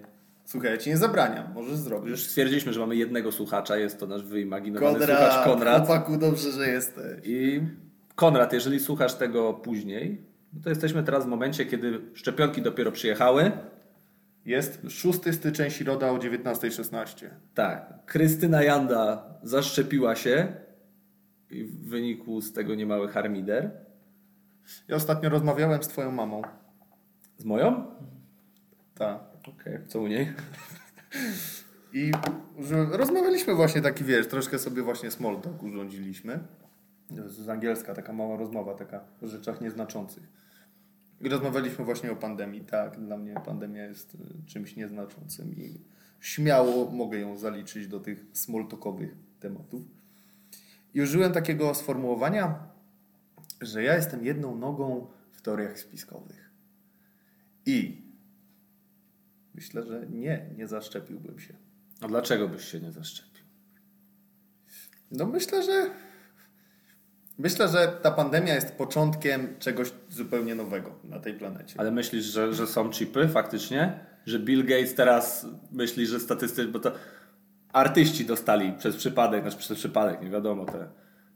Słuchaj, 0.45 0.71
ja 0.71 0.77
ci 0.77 0.89
nie 0.89 0.97
zabraniam, 0.97 1.53
możesz 1.53 1.75
zrobić. 1.77 2.09
już 2.09 2.23
stwierdziliśmy, 2.23 2.73
że 2.73 2.79
mamy 2.79 2.95
jednego 2.95 3.31
słuchacza, 3.31 3.77
jest 3.77 3.99
to 3.99 4.07
nasz 4.07 4.23
wyimaginowany 4.23 4.99
Konrad, 4.99 5.17
słuchacz 5.19 5.45
Konrad. 5.45 5.77
chłopaku, 5.87 6.17
dobrze, 6.17 6.51
że 6.51 6.69
jesteś. 6.69 7.19
I 7.23 7.61
Konrad, 8.15 8.53
jeżeli 8.53 8.79
słuchasz 8.79 9.13
tego 9.13 9.53
później, 9.53 10.21
no 10.53 10.59
to 10.63 10.69
jesteśmy 10.69 11.03
teraz 11.03 11.25
w 11.25 11.27
momencie, 11.27 11.65
kiedy 11.65 12.01
szczepionki 12.13 12.61
dopiero 12.61 12.91
przyjechały. 12.91 13.51
Jest 14.47 14.81
6 14.89 15.19
styczeń, 15.31 15.71
środa 15.71 16.11
o 16.11 16.17
19.16. 16.17 17.29
Tak, 17.53 18.05
Krystyna 18.05 18.63
Janda 18.63 19.33
zaszczepiła 19.43 20.15
się 20.15 20.55
i 21.49 21.63
w 21.63 21.89
wyniku 21.89 22.41
z 22.41 22.53
tego 22.53 22.75
niemały 22.75 23.07
harmider. 23.07 23.71
Ja 24.87 24.95
ostatnio 24.95 25.29
rozmawiałem 25.29 25.83
z 25.83 25.87
twoją 25.87 26.11
mamą. 26.11 26.41
Z 27.37 27.45
moją? 27.45 27.91
Tak. 28.95 29.19
Okej, 29.47 29.79
co 29.87 30.01
u 30.01 30.07
niej? 30.07 30.33
I 31.93 32.11
że 32.59 32.85
rozmawialiśmy 32.85 33.55
właśnie 33.55 33.81
taki, 33.81 34.03
wiesz, 34.03 34.27
troszkę 34.27 34.59
sobie 34.59 34.81
właśnie 34.81 35.11
small 35.11 35.41
talk 35.41 35.63
urządziliśmy. 35.63 36.39
Z 37.25 37.49
angielska, 37.49 37.93
taka 37.93 38.13
mała 38.13 38.37
rozmowa, 38.37 38.73
taka 38.73 39.03
o 39.21 39.27
rzeczach 39.27 39.61
nieznaczących. 39.61 40.23
Rozmawialiśmy 41.21 41.85
właśnie 41.85 42.11
o 42.11 42.15
pandemii. 42.15 42.61
Tak, 42.61 42.99
dla 42.99 43.17
mnie 43.17 43.33
pandemia 43.45 43.85
jest 43.85 44.15
y, 44.15 44.17
czymś 44.45 44.75
nieznaczącym 44.75 45.55
i 45.57 45.81
śmiało 46.19 46.91
mogę 46.91 47.19
ją 47.19 47.37
zaliczyć 47.37 47.87
do 47.87 47.99
tych 47.99 48.25
small 48.33 48.67
talkowych 48.67 49.15
tematów. 49.39 49.81
I 50.93 51.01
użyłem 51.01 51.31
takiego 51.31 51.75
sformułowania, 51.75 52.59
że 53.61 53.83
ja 53.83 53.95
jestem 53.95 54.25
jedną 54.25 54.55
nogą 54.57 55.07
w 55.31 55.41
teoriach 55.41 55.79
spiskowych. 55.79 56.49
I 57.65 58.01
myślę, 59.55 59.83
że 59.83 60.07
nie, 60.09 60.49
nie 60.57 60.67
zaszczepiłbym 60.67 61.39
się. 61.39 61.53
A 62.01 62.07
dlaczego 62.07 62.47
byś 62.47 62.65
się 62.65 62.79
nie 62.79 62.91
zaszczepił? 62.91 63.45
No 65.11 65.25
myślę, 65.25 65.63
że 65.63 65.89
Myślę, 67.37 67.67
że 67.67 67.87
ta 68.01 68.11
pandemia 68.11 68.55
jest 68.55 68.71
początkiem 68.71 69.55
czegoś 69.59 69.91
zupełnie 70.09 70.55
nowego 70.55 70.95
na 71.03 71.19
tej 71.19 71.33
planecie. 71.33 71.75
Ale 71.77 71.91
myślisz, 71.91 72.25
że, 72.25 72.53
że 72.53 72.67
są 72.67 72.89
chipy 72.89 73.27
faktycznie? 73.27 73.99
Że 74.25 74.39
Bill 74.39 74.65
Gates 74.65 74.95
teraz 74.95 75.45
myśli, 75.71 76.05
że 76.05 76.19
statystycznie, 76.19 76.71
bo 76.71 76.79
to 76.79 76.91
artyści 77.73 78.25
dostali 78.25 78.73
przez 78.73 78.95
przypadek, 78.95 79.41
znaczy 79.41 79.57
przez 79.57 79.77
przypadek, 79.77 80.21
nie 80.21 80.29
wiadomo, 80.29 80.65
te 80.65 80.87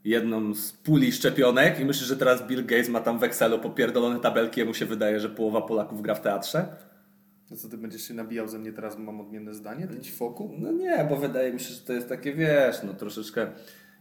jedną 0.04 0.54
z 0.54 0.72
puli 0.72 1.12
szczepionek 1.12 1.80
i 1.80 1.84
myślisz, 1.84 2.08
że 2.08 2.16
teraz 2.16 2.46
Bill 2.46 2.66
Gates 2.66 2.88
ma 2.88 3.00
tam 3.00 3.18
w 3.18 3.24
Excelu 3.24 3.58
popierdolone 3.58 4.20
tabelki, 4.20 4.60
jemu 4.60 4.74
się 4.74 4.86
wydaje, 4.86 5.20
że 5.20 5.28
połowa 5.28 5.60
Polaków 5.62 6.02
gra 6.02 6.14
w 6.14 6.20
teatrze? 6.20 6.66
No 7.50 7.56
co 7.56 7.68
ty 7.68 7.78
będziesz 7.78 8.02
się 8.02 8.14
nabijał 8.14 8.48
ze 8.48 8.58
mnie 8.58 8.72
teraz, 8.72 8.98
mam 8.98 9.20
odmienne 9.20 9.54
zdanie? 9.54 9.88
Ty 9.88 10.00
ci 10.00 10.12
foku? 10.12 10.54
No 10.58 10.72
nie, 10.72 11.06
bo 11.08 11.16
wydaje 11.16 11.52
mi 11.52 11.60
się, 11.60 11.74
że 11.74 11.80
to 11.80 11.92
jest 11.92 12.08
takie, 12.08 12.32
wiesz, 12.32 12.76
no 12.82 12.94
troszeczkę... 12.94 13.46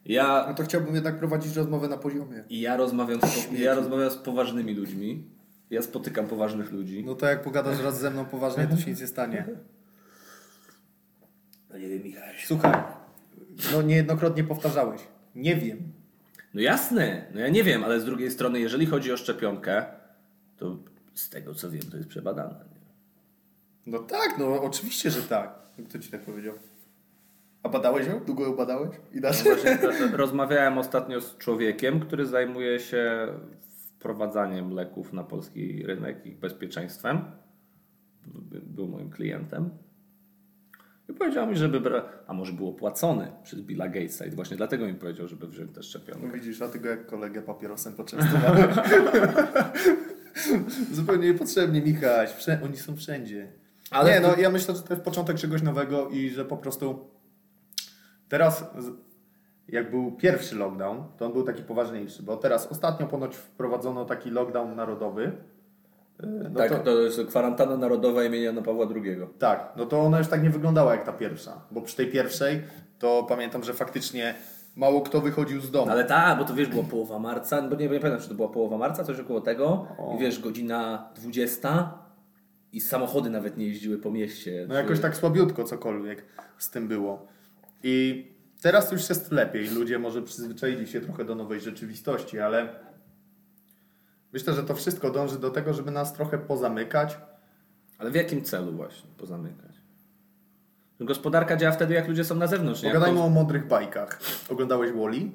Ja, 0.06 0.46
No 0.48 0.54
to 0.54 0.64
chciałbym 0.64 0.96
jednak 0.96 1.20
prowadzić 1.20 1.56
rozmowę 1.56 1.88
na 1.88 1.98
poziomie. 1.98 2.44
I 2.50 2.62
ja 2.62 2.78
rozmawiam, 2.78 3.22
z, 3.22 3.52
ja 3.60 3.76
rozmawiam 3.76 4.12
z 4.12 4.18
poważnymi 4.18 4.74
ludźmi. 4.74 5.24
Ja 5.70 5.82
spotykam 5.82 6.28
poważnych 6.28 6.72
ludzi. 6.72 7.04
No 7.06 7.16
to 7.16 7.26
jak 7.26 7.42
pogadasz 7.42 7.80
raz 7.80 8.00
ze 8.00 8.12
mną 8.12 8.26
poważnie, 8.26 8.68
to 8.68 8.78
się 8.78 8.92
nic 8.92 9.02
nie 9.02 9.08
stanie. 9.08 9.48
No 11.70 11.78
nie 11.78 11.88
wiem, 11.88 12.04
Michał. 12.04 12.24
Słuchaj, 12.48 12.84
no 13.74 13.82
niejednokrotnie 13.82 14.44
powtarzałeś. 14.44 15.02
Nie 15.36 15.56
wiem. 15.56 15.92
No 16.54 16.62
jasne, 16.62 17.26
no 17.34 17.40
ja 17.40 17.50
nie 17.50 17.64
wiem, 17.64 17.84
ale 17.84 18.00
z 18.00 18.06
drugiej 18.06 18.32
strony, 18.32 18.60
jeżeli 18.60 18.86
chodzi 18.86 19.12
o 19.12 19.18
szczepionkę, 19.18 19.86
to 20.58 20.78
z 21.14 21.30
tego 21.30 21.56
co 21.56 21.72
wiem, 21.72 21.82
to 21.92 21.98
jest 21.98 22.10
przebadane. 22.10 22.56
Nie? 22.56 22.82
No 23.92 24.00
tak, 24.00 24.36
no 24.40 24.62
oczywiście, 24.64 25.12
że 25.12 25.22
tak. 25.22 25.54
Kto 25.90 26.00
ci 26.00 26.12
tak 26.12 26.22
powiedział? 26.22 26.54
A 27.64 27.70
badałeś 27.70 28.08
ją? 28.08 28.20
Długo 28.20 28.44
ją 28.44 28.56
badałeś? 28.56 28.90
I 29.14 29.22
dasz? 29.22 29.44
No 29.46 29.52
rozmawiałem 30.18 30.78
ostatnio 30.78 31.22
z 31.22 31.38
człowiekiem, 31.38 32.00
który 32.00 32.26
zajmuje 32.26 32.80
się 32.80 33.28
wprowadzaniem 34.00 34.72
leków 34.72 35.14
na 35.14 35.24
polski 35.24 35.84
rynek, 35.84 36.26
ich 36.26 36.40
bezpieczeństwem. 36.40 37.22
By- 38.28 38.62
Był 38.62 38.88
moim 38.88 39.10
klientem. 39.10 39.70
I 41.10 41.14
powiedział 41.14 41.48
mi, 41.48 41.56
żeby 41.56 41.82
bra... 41.82 42.06
A 42.28 42.34
może 42.34 42.54
był 42.54 42.68
opłacony 42.70 43.32
przez 43.44 43.62
Billa 43.62 43.88
Gatesa 43.88 44.26
i 44.26 44.32
właśnie 44.32 44.58
dlatego 44.58 44.88
mi 44.88 44.94
powiedział, 44.94 45.28
żeby 45.28 45.48
wziąć 45.48 45.76
tę 45.76 45.84
szczepionkę. 45.84 46.28
No 46.28 46.34
widzisz, 46.34 46.62
a 46.62 46.68
ty 46.70 46.80
go 46.80 46.90
jak 46.90 47.06
kolegę 47.06 47.42
papierosem 47.42 47.94
poczęstowałeś. 47.94 48.76
Zupełnie 50.92 51.28
niepotrzebnie, 51.28 51.82
Michaś. 51.82 52.50
Oni 52.66 52.78
są 52.78 52.96
wszędzie. 52.96 53.52
Ale 53.92 54.14
nie, 54.14 54.20
no 54.20 54.36
ja 54.38 54.50
myślę, 54.50 54.76
że 54.76 54.82
to 54.82 54.94
jest 54.94 55.06
początek 55.06 55.38
czegoś 55.38 55.62
nowego 55.62 56.10
i 56.10 56.30
że 56.30 56.46
po 56.46 56.58
prostu 56.58 57.10
teraz, 58.32 58.66
jak 59.68 59.92
był 59.92 60.12
pierwszy 60.12 60.56
lockdown, 60.56 61.04
to 61.18 61.26
on 61.26 61.34
był 61.34 61.44
taki 61.44 61.64
poważniejszy, 61.64 62.24
bo 62.24 62.38
teraz 62.38 62.68
ostatnio 62.68 63.08
ponoć 63.08 63.36
wprowadzono 63.36 64.06
taki 64.06 64.30
lockdown 64.30 64.76
narodowy. 64.76 65.32
Yy, 66.24 66.28
No 66.54 66.60
tak, 66.60 66.70
to, 66.70 66.78
to... 66.80 67.02
jest 67.02 67.22
kwarantanna 67.28 67.78
narodowa 67.78 68.24
imienia 68.24 68.46
Jana 68.46 68.62
Pawła 68.62 68.88
II. 68.96 69.18
tak, 69.40 69.74
no 69.78 69.86
to 69.86 70.02
ona 70.02 70.18
już 70.18 70.28
tak 70.28 70.44
nie 70.44 70.50
wyglądała 70.50 70.92
jak 70.92 71.06
ta 71.06 71.14
pierwsza, 71.14 71.62
bo 71.72 71.82
przy 71.82 71.98
tej 71.98 72.12
pierwszej 72.12 72.62
to 73.00 73.24
pamiętam, 73.30 73.64
że 73.64 73.74
faktycznie 73.74 74.36
mało 74.76 75.02
kto 75.02 75.22
wychodził 75.22 75.62
z 75.62 75.72
domu. 75.72 75.92
Ale 75.92 76.06
tak, 76.06 76.38
bo 76.38 76.44
to 76.44 76.54
wiesz, 76.54 76.68
była 76.68 76.84
połowa 76.84 77.20
marca, 77.20 77.62
bo 77.62 77.76
nie, 77.76 77.88
nie 77.88 78.00
pamiętam, 78.00 78.22
czy 78.22 78.30
to 78.30 78.36
była 78.36 78.50
połowa 78.50 78.78
marca, 78.78 79.04
coś 79.04 79.20
około 79.20 79.42
tego. 79.42 79.88
O. 79.98 80.16
I 80.16 80.20
wiesz, 80.20 80.40
godzina 80.40 81.10
20 81.16 81.94
i 82.74 82.82
samochody 82.82 83.30
nawet 83.30 83.58
nie 83.58 83.68
jeździły 83.68 83.98
po 83.98 84.12
mieście. 84.12 84.66
No 84.70 84.76
jakoś 84.76 85.00
tak 85.00 85.16
słabiutko 85.16 85.64
cokolwiek 85.64 86.26
z 86.58 86.70
tym 86.70 86.88
było. 86.88 87.32
I 87.84 88.26
teraz 88.62 88.92
już 88.92 89.10
jest 89.10 89.32
lepiej. 89.32 89.70
Ludzie 89.70 90.00
może 90.00 90.22
przyzwyczaili 90.22 90.88
się 90.88 91.02
trochę 91.02 91.26
do 91.26 91.36
nowej 91.36 91.62
rzeczywistości, 91.62 92.40
ale 92.40 92.70
myślę, 94.34 94.54
że 94.54 94.64
to 94.64 94.76
wszystko 94.76 95.10
dąży 95.12 95.40
do 95.40 95.50
tego, 95.50 95.74
żeby 95.74 95.92
nas 95.92 96.14
trochę 96.14 96.38
pozamykać. 96.38 97.18
Ale 97.98 98.12
w 98.12 98.16
jakim 98.16 98.44
celu 98.44 98.72
właśnie 98.72 99.10
pozamykać? 99.18 99.72
Gospodarka 101.00 101.58
działa 101.58 101.72
wtedy, 101.74 101.94
jak 101.94 102.08
ludzie 102.08 102.24
są 102.24 102.36
na 102.36 102.48
zewnątrz. 102.48 102.82
Pogadajmy 102.82 103.18
to- 103.18 103.26
o 103.26 103.30
mądrych 103.30 103.68
bajkach. 103.68 104.20
Oglądałeś 104.50 104.92
Wally? 104.92 105.32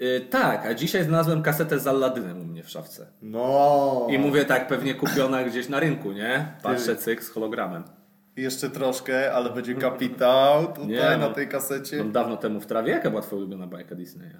Y, 0.00 0.20
tak, 0.30 0.66
a 0.66 0.74
dzisiaj 0.74 1.04
znalazłem 1.04 1.42
kasetę 1.42 1.78
z 1.78 1.86
Alladynem 1.86 2.40
u 2.40 2.44
mnie 2.44 2.62
w 2.62 2.68
szafce. 2.70 3.06
No. 3.22 4.06
I 4.10 4.18
mówię 4.18 4.44
tak, 4.44 4.68
pewnie 4.68 4.94
kupiona 4.94 5.44
gdzieś 5.44 5.68
na 5.68 5.80
rynku, 5.80 6.12
nie? 6.12 6.52
Patrzę, 6.62 6.96
cyk, 6.96 7.24
z 7.24 7.28
hologramem. 7.30 7.82
Jeszcze 8.40 8.70
troszkę, 8.70 9.32
ale 9.32 9.50
będzie 9.50 9.74
kapitał 9.74 10.66
tutaj 10.66 10.86
Nie, 10.88 11.00
na 11.00 11.16
no. 11.16 11.30
tej 11.32 11.48
kasecie. 11.48 11.98
Mam 11.98 12.12
dawno 12.12 12.36
temu 12.36 12.60
w 12.60 12.66
trawie. 12.66 12.92
Jaka 12.92 13.10
była 13.10 13.22
twoja 13.22 13.38
ulubiona 13.42 13.66
bajka 13.66 13.94
Disneya? 13.94 14.36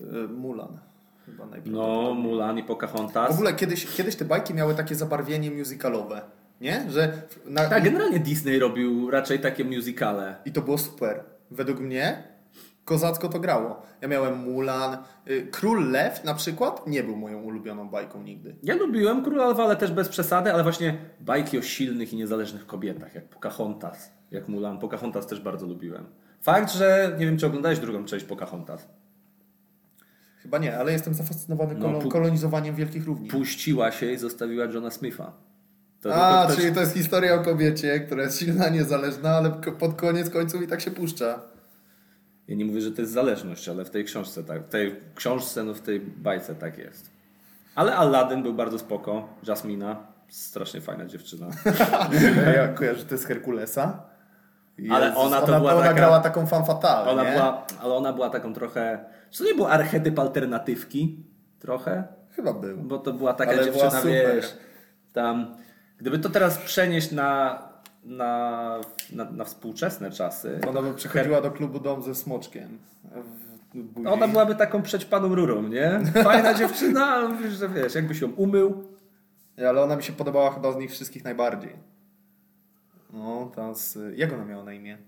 Y, 0.00 0.28
Mulan. 0.28 0.78
Chyba 1.26 1.46
No. 1.66 2.14
Mulan 2.14 2.58
i 2.58 2.62
W 2.62 2.66
Pocahontas. 2.66 3.34
ogóle 3.34 3.52
kiedyś, 3.54 3.86
kiedyś 3.86 4.16
te 4.16 4.24
bajki 4.24 4.54
miały 4.54 4.74
takie 4.74 4.94
zabarwienie 4.94 5.50
musicalowe. 5.50 6.20
Nie? 6.60 6.84
Że 6.90 7.12
na, 7.46 7.66
Tak, 7.68 7.84
generalnie 7.84 8.18
Disney 8.20 8.58
robił 8.58 9.10
raczej 9.10 9.38
takie 9.40 9.64
musicale. 9.64 10.36
I 10.44 10.52
to 10.52 10.62
było 10.62 10.78
super. 10.78 11.24
Według 11.50 11.80
mnie 11.80 12.22
kozacko 12.90 13.28
to 13.28 13.40
grało. 13.40 13.82
Ja 14.00 14.08
miałem 14.08 14.38
Mulan. 14.38 14.96
y, 15.28 15.48
Król 15.50 15.90
Lew 15.90 16.24
na 16.24 16.34
przykład 16.34 16.86
nie 16.86 17.02
był 17.02 17.16
moją 17.16 17.42
ulubioną 17.42 17.88
bajką 17.88 18.22
nigdy. 18.22 18.56
Ja 18.62 18.74
lubiłem 18.74 19.24
Króla 19.24 19.48
Lwa, 19.48 19.64
ale 19.64 19.76
też 19.76 19.92
bez 19.92 20.08
przesady, 20.08 20.52
ale 20.52 20.62
właśnie 20.62 20.98
bajki 21.20 21.58
o 21.58 21.62
silnych 21.62 22.12
i 22.12 22.16
niezależnych 22.16 22.66
kobietach, 22.66 23.14
jak 23.14 23.28
Pocahontas, 23.28 24.12
jak 24.30 24.48
Mulan. 24.48 24.78
Pocahontas 24.78 25.26
też 25.26 25.40
bardzo 25.40 25.66
lubiłem. 25.66 26.04
Fakt, 26.40 26.72
że 26.72 27.16
nie 27.18 27.26
wiem, 27.26 27.36
czy 27.38 27.46
oglądałeś 27.46 27.78
drugą 27.78 28.04
część 28.04 28.24
Pocahontas. 28.24 28.88
Chyba 30.42 30.58
nie, 30.58 30.78
ale 30.78 30.92
jestem 30.92 31.14
zafascynowany 31.14 31.74
No, 31.74 32.08
kolonizowaniem 32.08 32.74
wielkich 32.74 33.06
równin. 33.06 33.30
Puściła 33.30 33.92
się 33.92 34.12
i 34.12 34.16
zostawiła 34.18 34.64
Johna 34.64 34.90
Smitha. 34.90 35.32
To, 36.00 36.14
A, 36.14 36.46
to, 36.46 36.54
to, 36.54 36.60
czyli 36.60 36.74
to 36.74 36.80
jest 36.80 36.94
historia 36.94 37.34
o 37.34 37.44
kobiecie, 37.44 38.00
która 38.00 38.22
jest 38.22 38.38
silna, 38.38 38.68
niezależna, 38.68 39.30
ale 39.30 39.50
pod 39.78 39.94
koniec 39.94 40.30
końców 40.30 40.62
i 40.62 40.66
tak 40.66 40.80
się 40.80 40.90
puszcza. 40.90 41.40
Ja 42.50 42.56
nie 42.56 42.64
mówię, 42.64 42.80
że 42.80 42.92
to 42.92 43.00
jest 43.00 43.12
zależność, 43.12 43.68
ale 43.68 43.84
w 43.84 43.90
tej 43.90 44.04
książce 44.04 44.44
tak. 44.44 44.62
W 44.62 44.68
tej 44.68 44.96
książce, 45.14 45.64
no 45.64 45.74
w 45.74 45.80
tej 45.80 46.00
bajce 46.00 46.54
tak 46.54 46.78
jest. 46.78 47.10
Ale 47.74 47.96
Aladdin 47.96 48.42
był 48.42 48.54
bardzo 48.54 48.78
spoko. 48.78 49.28
Jasmina, 49.46 49.96
strasznie 50.28 50.80
fajna 50.80 51.06
dziewczyna. 51.06 51.46
Ja 52.56 52.68
kojarzę, 52.68 52.98
że 52.98 53.04
to 53.04 53.14
jest 53.14 53.26
Herkulesa. 53.26 54.02
Ale 54.90 55.06
Jezus, 55.06 55.20
ona 55.22 55.40
to 55.40 55.46
ona, 55.46 55.58
była 55.60 55.72
ona 55.72 55.82
taka- 55.82 55.94
grała 55.94 56.20
taką 56.20 56.46
fan 56.46 56.64
fatale, 56.64 57.10
Ona 57.10 57.24
nie? 57.24 57.30
była, 57.32 57.66
ale 57.82 57.94
ona 57.94 58.12
była 58.12 58.30
taką 58.30 58.54
trochę. 58.54 59.04
Czy 59.30 59.38
to 59.38 59.44
nie 59.44 59.54
był 59.54 59.66
archetyp 59.66 60.18
alternatywki? 60.18 61.24
Trochę? 61.58 62.04
Chyba 62.30 62.52
był. 62.52 62.76
Bo 62.76 62.98
to 62.98 63.12
była 63.12 63.34
taka 63.34 63.50
Ale 63.50 63.64
dziewczyna, 63.64 64.02
wiesz. 64.02 64.54
Tam. 65.12 65.56
Gdyby 65.98 66.18
to 66.18 66.28
teraz 66.30 66.58
przenieść 66.58 67.12
na, 67.12 67.58
na, 68.04 68.80
na, 69.12 69.24
na 69.24 69.44
współczesne 69.44 70.10
czasy. 70.10 70.60
Ona 70.68 70.82
by 70.82 70.94
przychodziła 70.94 71.40
do 71.40 71.50
klubu 71.50 71.80
Dom 71.80 72.02
ze 72.02 72.14
smoczkiem. 72.14 72.78
Buzi. 73.74 74.06
Ona 74.06 74.28
byłaby 74.28 74.54
taką 74.54 74.82
przećpaną 74.82 75.34
rurą, 75.34 75.62
nie? 75.62 76.00
Fajna 76.24 76.54
dziewczyna, 76.54 77.06
ale 77.06 77.28
mówisz, 77.28 77.52
że 77.52 77.68
wiesz, 77.68 77.94
jakbyś 77.94 78.20
ją 78.20 78.32
umył. 78.32 78.84
Ale 79.68 79.82
ona 79.82 79.96
mi 79.96 80.02
się 80.02 80.12
podobała 80.12 80.50
chyba 80.50 80.72
z 80.72 80.76
nich 80.76 80.90
wszystkich 80.90 81.24
najbardziej. 81.24 81.76
No, 83.12 83.52
ta 83.56 83.74
z... 83.74 83.98
Jak 84.16 84.32
ona 84.32 84.44
miała 84.44 84.64
na 84.64 84.72
imię? 84.72 84.98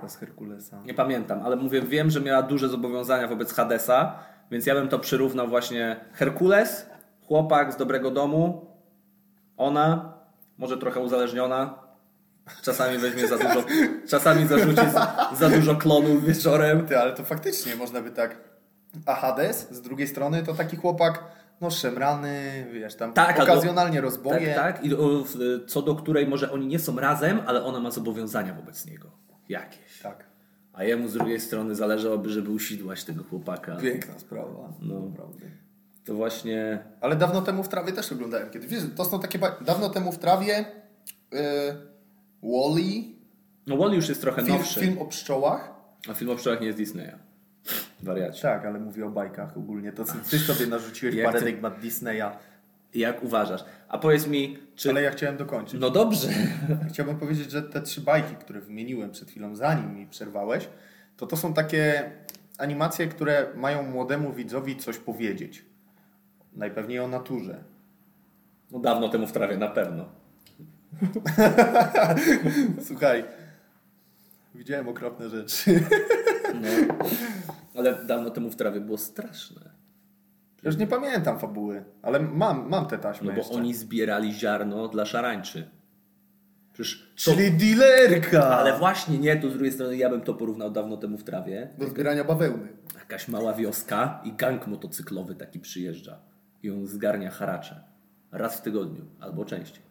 Ta 0.00 0.08
z 0.08 0.16
Herkulesa. 0.16 0.82
Nie 0.84 0.94
pamiętam, 0.94 1.40
ale 1.44 1.56
mówię, 1.56 1.82
wiem, 1.82 2.10
że 2.10 2.20
miała 2.20 2.42
duże 2.42 2.68
zobowiązania 2.68 3.28
wobec 3.28 3.52
Hadesa, 3.52 4.18
więc 4.50 4.66
ja 4.66 4.74
bym 4.74 4.88
to 4.88 4.98
przyrównał 4.98 5.48
właśnie 5.48 6.00
Herkules, 6.12 6.86
chłopak 7.26 7.72
z 7.72 7.76
dobrego 7.76 8.10
domu, 8.10 8.66
ona, 9.56 10.12
może 10.58 10.78
trochę 10.78 11.00
uzależniona, 11.00 11.89
czasami 12.62 12.98
weźmie 12.98 13.28
za 13.28 13.38
dużo, 13.38 13.64
czasami 14.08 14.46
zarzuci 14.46 14.82
za, 15.38 15.50
dużo 15.50 15.76
klonów 15.76 16.24
wieczorem. 16.24 16.86
Ty, 16.86 16.98
ale 16.98 17.12
to 17.12 17.24
faktycznie 17.24 17.76
można 17.76 18.00
by 18.00 18.10
tak... 18.10 18.36
A 19.06 19.14
Hades 19.14 19.68
z 19.70 19.80
drugiej 19.80 20.08
strony 20.08 20.42
to 20.42 20.54
taki 20.54 20.76
chłopak, 20.76 21.24
no 21.60 21.70
szemrany, 21.70 22.66
wiesz, 22.72 22.94
tam 22.94 23.12
Tak, 23.12 23.40
okazjonalnie 23.40 23.96
Tak, 23.96 24.04
rozboje. 24.04 24.54
tak, 24.54 24.84
i 24.84 24.94
o, 24.94 25.24
w- 25.24 25.64
co 25.66 25.82
do 25.82 25.94
której 25.94 26.26
może 26.26 26.52
oni 26.52 26.66
nie 26.66 26.78
są 26.78 27.00
razem, 27.00 27.40
ale 27.46 27.64
ona 27.64 27.80
ma 27.80 27.90
zobowiązania 27.90 28.54
wobec 28.54 28.86
niego. 28.86 29.10
Jakieś. 29.48 30.00
tak. 30.02 30.24
A 30.72 30.84
jemu 30.84 31.08
z 31.08 31.12
drugiej 31.12 31.40
strony 31.40 31.74
zależałoby, 31.74 32.28
żeby 32.30 32.50
usidłać 32.50 33.04
tego 33.04 33.24
chłopaka. 33.24 33.76
Piękna 33.76 34.18
sprawa. 34.18 34.72
No. 34.82 35.00
Naprawdę. 35.00 35.46
To 36.04 36.14
właśnie... 36.14 36.78
Ale 37.00 37.16
dawno 37.16 37.42
temu 37.42 37.62
w 37.62 37.68
trawie 37.68 37.92
też 37.92 38.12
oglądałem 38.12 38.50
kiedy. 38.50 38.66
Wiesz, 38.66 38.82
to 38.96 39.04
są 39.04 39.20
takie. 39.20 39.38
Dawno 39.60 39.88
temu 39.90 40.12
w 40.12 40.18
trawie. 40.18 40.64
Yy, 41.32 41.38
Wally. 42.42 43.02
No 43.66 43.76
Wall 43.76 43.92
już 43.92 44.08
jest 44.08 44.20
trochę 44.20 44.42
Film, 44.42 44.58
nowszy. 44.58 44.80
film 44.80 44.98
o 44.98 45.04
pszczołach. 45.04 45.74
A 46.08 46.14
film 46.14 46.30
o 46.30 46.36
pszczołach 46.36 46.60
nie 46.60 46.66
jest 46.66 46.78
Disneya. 46.78 47.12
Wariacie. 48.02 48.42
Tak, 48.42 48.66
ale 48.66 48.80
mówię 48.80 49.06
o 49.06 49.10
bajkach 49.10 49.56
ogólnie. 49.56 49.92
To 49.92 50.04
co 50.04 50.14
ty 50.30 50.38
sobie 50.38 50.66
narzuciłeś 50.66 51.14
Jak 51.14 51.26
parę 51.26 51.40
ty- 51.40 51.80
Disneya. 51.82 52.30
Jak 52.94 53.22
uważasz? 53.22 53.64
A 53.88 53.98
powiedz 53.98 54.26
mi, 54.26 54.58
czy... 54.74 54.90
Ale 54.90 55.02
ja 55.02 55.10
chciałem 55.10 55.36
dokończyć. 55.36 55.80
No 55.80 55.90
dobrze. 55.90 56.28
Chciałbym 56.90 57.18
powiedzieć, 57.18 57.50
że 57.50 57.62
te 57.62 57.82
trzy 57.82 58.00
bajki, 58.00 58.34
które 58.34 58.60
wymieniłem 58.60 59.10
przed 59.10 59.30
chwilą, 59.30 59.56
zanim 59.56 59.94
mi 59.94 60.06
przerwałeś, 60.06 60.68
to 61.16 61.26
to 61.26 61.36
są 61.36 61.54
takie 61.54 62.10
animacje, 62.58 63.06
które 63.08 63.46
mają 63.56 63.82
młodemu 63.82 64.32
widzowi 64.32 64.76
coś 64.76 64.98
powiedzieć. 64.98 65.64
Najpewniej 66.52 67.00
o 67.00 67.08
naturze. 67.08 67.64
No 68.70 68.78
dawno 68.78 69.08
temu 69.08 69.26
w 69.26 69.32
trawie, 69.32 69.56
na 69.56 69.68
pewno. 69.68 70.04
Słuchaj, 72.88 73.24
widziałem 74.54 74.88
okropne 74.88 75.28
rzeczy. 75.28 75.84
No. 76.54 76.68
Ale 77.74 78.04
dawno 78.04 78.30
temu 78.30 78.50
w 78.50 78.56
trawie 78.56 78.80
było 78.80 78.98
straszne. 78.98 79.70
Już 80.62 80.76
nie 80.76 80.86
pamiętam 80.86 81.38
fabuły, 81.38 81.84
ale 82.02 82.20
mam, 82.20 82.68
mam 82.68 82.86
te 82.86 82.98
taśmy 82.98 83.26
No 83.26 83.32
bo 83.32 83.38
jeszcze. 83.38 83.54
oni 83.54 83.74
zbierali 83.74 84.34
ziarno 84.34 84.88
dla 84.88 85.06
szarańczy. 85.06 85.70
Przecież 86.72 87.12
to... 87.24 87.34
Czyli 87.34 87.52
dealerka! 87.52 88.58
Ale 88.58 88.78
właśnie 88.78 89.18
nie, 89.18 89.36
tu 89.36 89.50
z 89.50 89.52
drugiej 89.52 89.72
strony 89.72 89.96
ja 89.96 90.10
bym 90.10 90.20
to 90.20 90.34
porównał 90.34 90.70
dawno 90.70 90.96
temu 90.96 91.18
w 91.18 91.24
trawie. 91.24 91.68
Do 91.78 91.88
zbierania 91.88 92.24
bawełny. 92.24 92.68
Jakaś 92.94 93.28
mała 93.28 93.52
wioska 93.52 94.20
i 94.24 94.32
gang 94.32 94.66
motocyklowy 94.66 95.34
taki 95.34 95.60
przyjeżdża. 95.60 96.18
I 96.62 96.70
on 96.70 96.86
zgarnia 96.86 97.30
haracze. 97.30 97.82
Raz 98.32 98.58
w 98.58 98.62
tygodniu, 98.62 99.04
albo 99.20 99.44
częściej. 99.44 99.89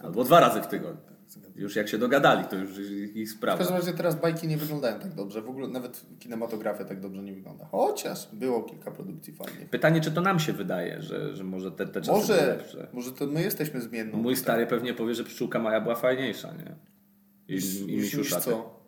Albo 0.00 0.24
dwa 0.24 0.40
razy 0.40 0.60
w 0.60 0.66
tygodniu. 0.66 1.08
Już 1.56 1.76
jak 1.76 1.88
się 1.88 1.98
dogadali, 1.98 2.44
to 2.44 2.56
już 2.56 2.78
ich 3.14 3.28
W 3.28 3.32
sprawa. 3.32 3.58
każdym 3.58 3.76
razie 3.76 3.92
teraz 3.92 4.20
bajki 4.20 4.48
nie 4.48 4.56
wyglądają 4.56 5.00
tak 5.00 5.14
dobrze. 5.14 5.42
W 5.42 5.48
ogóle 5.48 5.68
nawet 5.68 6.06
kinematografia 6.18 6.84
tak 6.84 7.00
dobrze 7.00 7.22
nie 7.22 7.32
wygląda. 7.32 7.64
Chociaż 7.64 8.28
było 8.32 8.62
kilka 8.62 8.90
produkcji 8.90 9.32
fajnych. 9.34 9.70
Pytanie, 9.70 10.00
czy 10.00 10.10
to 10.10 10.20
nam 10.20 10.38
się 10.40 10.52
wydaje, 10.52 11.02
że, 11.02 11.36
że 11.36 11.44
może 11.44 11.72
te, 11.72 11.86
te 11.86 12.00
czasy 12.00 12.10
Może, 12.12 12.58
może 12.92 13.12
to 13.12 13.26
my 13.26 13.42
jesteśmy 13.42 13.80
zmienną. 13.80 14.18
Mój 14.18 14.36
stary 14.36 14.66
pewnie 14.66 14.94
powie, 14.94 15.14
że 15.14 15.24
pszczółka 15.24 15.58
Maja 15.58 15.80
była 15.80 15.94
fajniejsza, 15.94 16.52
nie? 16.52 16.74
I, 17.48 17.54
niż, 17.54 17.74
i 17.80 17.86
niż, 17.96 18.14
niż 18.14 18.36
co? 18.36 18.80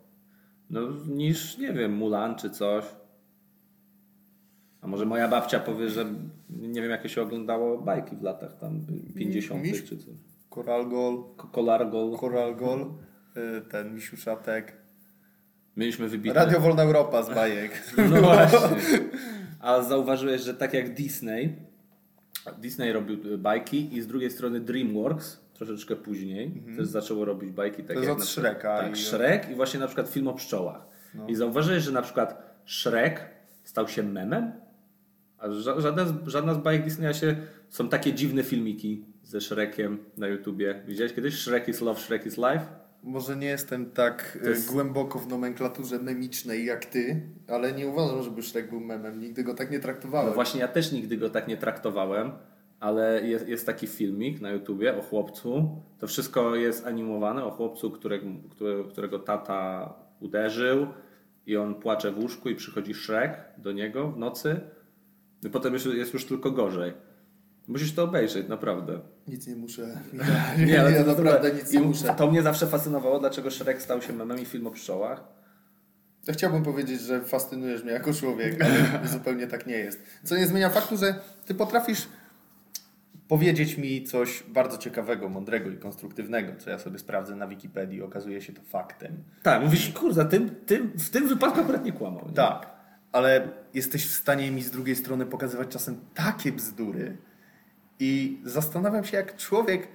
No 0.69 0.81
niż, 1.07 1.57
nie 1.57 1.73
wiem, 1.73 1.93
Mulan 1.93 2.35
czy 2.35 2.49
coś. 2.49 2.85
A 4.81 4.87
może 4.87 5.05
moja 5.05 5.27
babcia 5.27 5.59
powie, 5.59 5.89
że 5.89 6.05
nie 6.49 6.81
wiem, 6.81 6.91
jakie 6.91 7.09
się 7.09 7.21
oglądało 7.21 7.77
bajki 7.81 8.15
w 8.15 8.21
latach 8.21 8.57
tam 8.57 8.81
50. 9.15 9.63
Miś- 9.63 9.83
czy 9.83 9.97
coś. 9.97 10.30
Koralgol, 10.55 11.23
Ko- 11.37 11.47
Kolargol. 11.51 12.17
Koralgol, 12.17 12.79
y, 13.37 13.61
ten 13.61 13.95
Misiuszatek. 13.95 14.73
Mieliśmy 15.77 16.07
wybitne... 16.07 16.39
Radio 16.45 16.59
Wolna 16.59 16.83
Europa 16.83 17.23
z 17.23 17.29
bajek. 17.35 17.71
No 18.09 18.21
właśnie. 18.27 18.59
A 19.59 19.81
zauważyłeś, 19.81 20.41
że 20.41 20.53
tak 20.53 20.73
jak 20.73 20.93
Disney, 20.93 21.55
Disney 22.57 22.93
robił 22.93 23.37
bajki 23.37 23.95
i 23.97 24.01
z 24.01 24.07
drugiej 24.07 24.31
strony 24.31 24.59
DreamWorks, 24.59 25.39
troszeczkę 25.53 25.95
później, 25.95 26.63
też 26.77 26.87
zaczęło 26.87 27.25
robić 27.25 27.51
bajki 27.51 27.83
takie 27.83 27.99
Mhm. 27.99 28.09
jest 28.09 28.21
od 28.21 28.27
przykład- 28.27 28.45
Shreka 28.53 28.79
Tak, 28.81 28.91
i- 28.97 29.01
Shrek 29.01 29.49
i 29.51 29.55
właśnie 29.55 29.79
na 29.79 29.85
przykład 29.87 30.09
film 30.09 30.27
o 30.27 30.33
pszczołach. 30.33 30.87
No. 31.15 31.27
I 31.27 31.35
zauważyłeś, 31.35 31.83
że 31.83 31.91
na 31.91 32.01
przykład 32.01 32.55
Shrek 32.65 33.29
stał 33.63 33.87
się 33.87 34.03
memem, 34.03 34.51
a 35.37 35.47
ża- 35.49 35.81
żaden, 35.81 36.07
z- 36.07 36.27
żadna 36.27 36.53
z 36.53 36.57
bajek 36.57 36.83
Disneya 36.83 37.13
się... 37.13 37.35
Są 37.69 37.89
takie 37.89 38.13
dziwne 38.13 38.43
filmiki 38.43 39.05
ze 39.31 39.41
Shrekiem 39.41 39.97
na 40.17 40.27
YouTubie. 40.27 40.81
Widziałeś 40.87 41.13
kiedyś? 41.13 41.35
Shrek 41.35 41.67
is 41.67 41.81
love, 41.81 41.99
Shrek 41.99 42.25
is 42.25 42.37
life? 42.37 42.65
Może 43.03 43.35
nie 43.35 43.47
jestem 43.47 43.91
tak 43.91 44.37
To 44.43 44.49
jest- 44.49 44.71
głęboko 44.71 45.19
w 45.19 45.27
nomenklaturze 45.27 45.99
memicznej 45.99 46.65
jak 46.65 46.85
ty, 46.85 47.21
ale 47.47 47.73
nie 47.73 47.87
uważam, 47.87 48.23
żeby 48.23 48.43
Shrek 48.43 48.69
był 48.69 48.79
memem. 48.79 49.19
Nigdy 49.19 49.43
go 49.43 49.53
tak 49.53 49.71
nie 49.71 49.79
traktowałem. 49.79 50.27
No 50.27 50.33
właśnie 50.33 50.59
ja 50.61 50.67
też 50.67 50.91
nigdy 50.91 51.17
go 51.17 51.29
tak 51.29 51.47
nie 51.47 51.57
traktowałem, 51.57 52.31
ale 52.79 53.27
jest, 53.27 53.47
jest 53.47 53.65
taki 53.65 53.87
filmik 53.87 54.41
na 54.41 54.49
YouTubie 54.51 54.97
o 54.97 55.01
chłopcu. 55.01 55.81
To 55.99 56.07
wszystko 56.07 56.55
jest 56.55 56.87
animowane 56.87 57.43
o 57.45 57.51
chłopcu, 57.51 57.91
którego, 57.91 58.25
które, 58.49 58.83
którego 58.89 59.19
tata 59.19 59.93
uderzył 60.19 60.87
i 61.45 61.57
on 61.57 61.75
płacze 61.75 62.11
w 62.11 62.19
łóżku 62.19 62.49
i 62.49 62.55
przychodzi 62.55 62.93
Shrek 62.93 63.37
do 63.57 63.71
niego 63.71 64.11
w 64.11 64.17
nocy. 64.17 64.59
I 65.45 65.49
potem 65.49 65.73
już, 65.73 65.85
jest 65.85 66.13
już 66.13 66.25
tylko 66.25 66.51
gorzej. 66.51 66.93
Musisz 67.67 67.93
to 67.93 68.03
obejrzeć, 68.03 68.47
naprawdę. 68.47 68.99
Nic 69.27 69.47
nie 69.47 69.55
muszę. 69.55 69.97
Nie, 70.67 70.81
ale 70.81 70.91
ja 70.91 71.05
naprawdę 71.05 71.53
nic 71.53 71.73
nie 71.73 71.79
muszę. 71.79 72.15
To 72.17 72.31
mnie 72.31 72.41
zawsze 72.41 72.67
fascynowało, 72.67 73.19
dlaczego 73.19 73.51
Shrek 73.51 73.81
stał 73.81 74.01
się 74.01 74.13
memem 74.13 74.39
i 74.39 74.45
film 74.45 74.67
o 74.67 74.71
pszczołach. 74.71 75.23
To 76.25 76.33
chciałbym 76.33 76.63
powiedzieć, 76.63 77.01
że 77.01 77.21
fascynujesz 77.21 77.83
mnie 77.83 77.91
jako 77.91 78.13
człowiek, 78.13 78.61
ale 78.61 79.07
zupełnie 79.13 79.47
tak 79.47 79.67
nie 79.67 79.77
jest. 79.77 80.01
Co 80.23 80.37
nie 80.37 80.47
zmienia 80.47 80.69
faktu, 80.69 80.97
że 80.97 81.15
ty 81.45 81.55
potrafisz 81.55 82.07
powiedzieć 83.27 83.77
mi 83.77 84.03
coś 84.03 84.43
bardzo 84.47 84.77
ciekawego, 84.77 85.29
mądrego 85.29 85.69
i 85.69 85.77
konstruktywnego, 85.77 86.51
co 86.59 86.69
ja 86.69 86.79
sobie 86.79 86.99
sprawdzę 86.99 87.35
na 87.35 87.47
Wikipedii, 87.47 88.01
okazuje 88.01 88.41
się 88.41 88.53
to 88.53 88.61
faktem. 88.61 89.23
Tak, 89.43 89.63
mówisz, 89.63 89.89
kurde, 89.89 90.25
tym, 90.25 90.55
tym, 90.65 90.91
w 90.97 91.09
tym 91.09 91.27
wypadku 91.27 91.59
akurat 91.59 91.85
nie 91.85 91.91
kłamał. 91.91 92.27
Nie? 92.27 92.33
Tak, 92.33 92.69
ale 93.11 93.47
jesteś 93.73 94.07
w 94.07 94.13
stanie 94.13 94.51
mi 94.51 94.61
z 94.61 94.71
drugiej 94.71 94.95
strony 94.95 95.25
pokazywać 95.25 95.67
czasem 95.67 95.99
takie 96.13 96.51
bzdury 96.51 97.17
i 98.01 98.41
zastanawiam 98.43 99.03
się, 99.03 99.17
jak 99.17 99.37
człowiek 99.37 99.87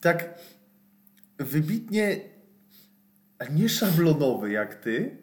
tak 0.00 0.38
wybitnie 1.38 2.20
nieszablonowy 3.50 4.50
jak 4.50 4.74
ty 4.74 5.18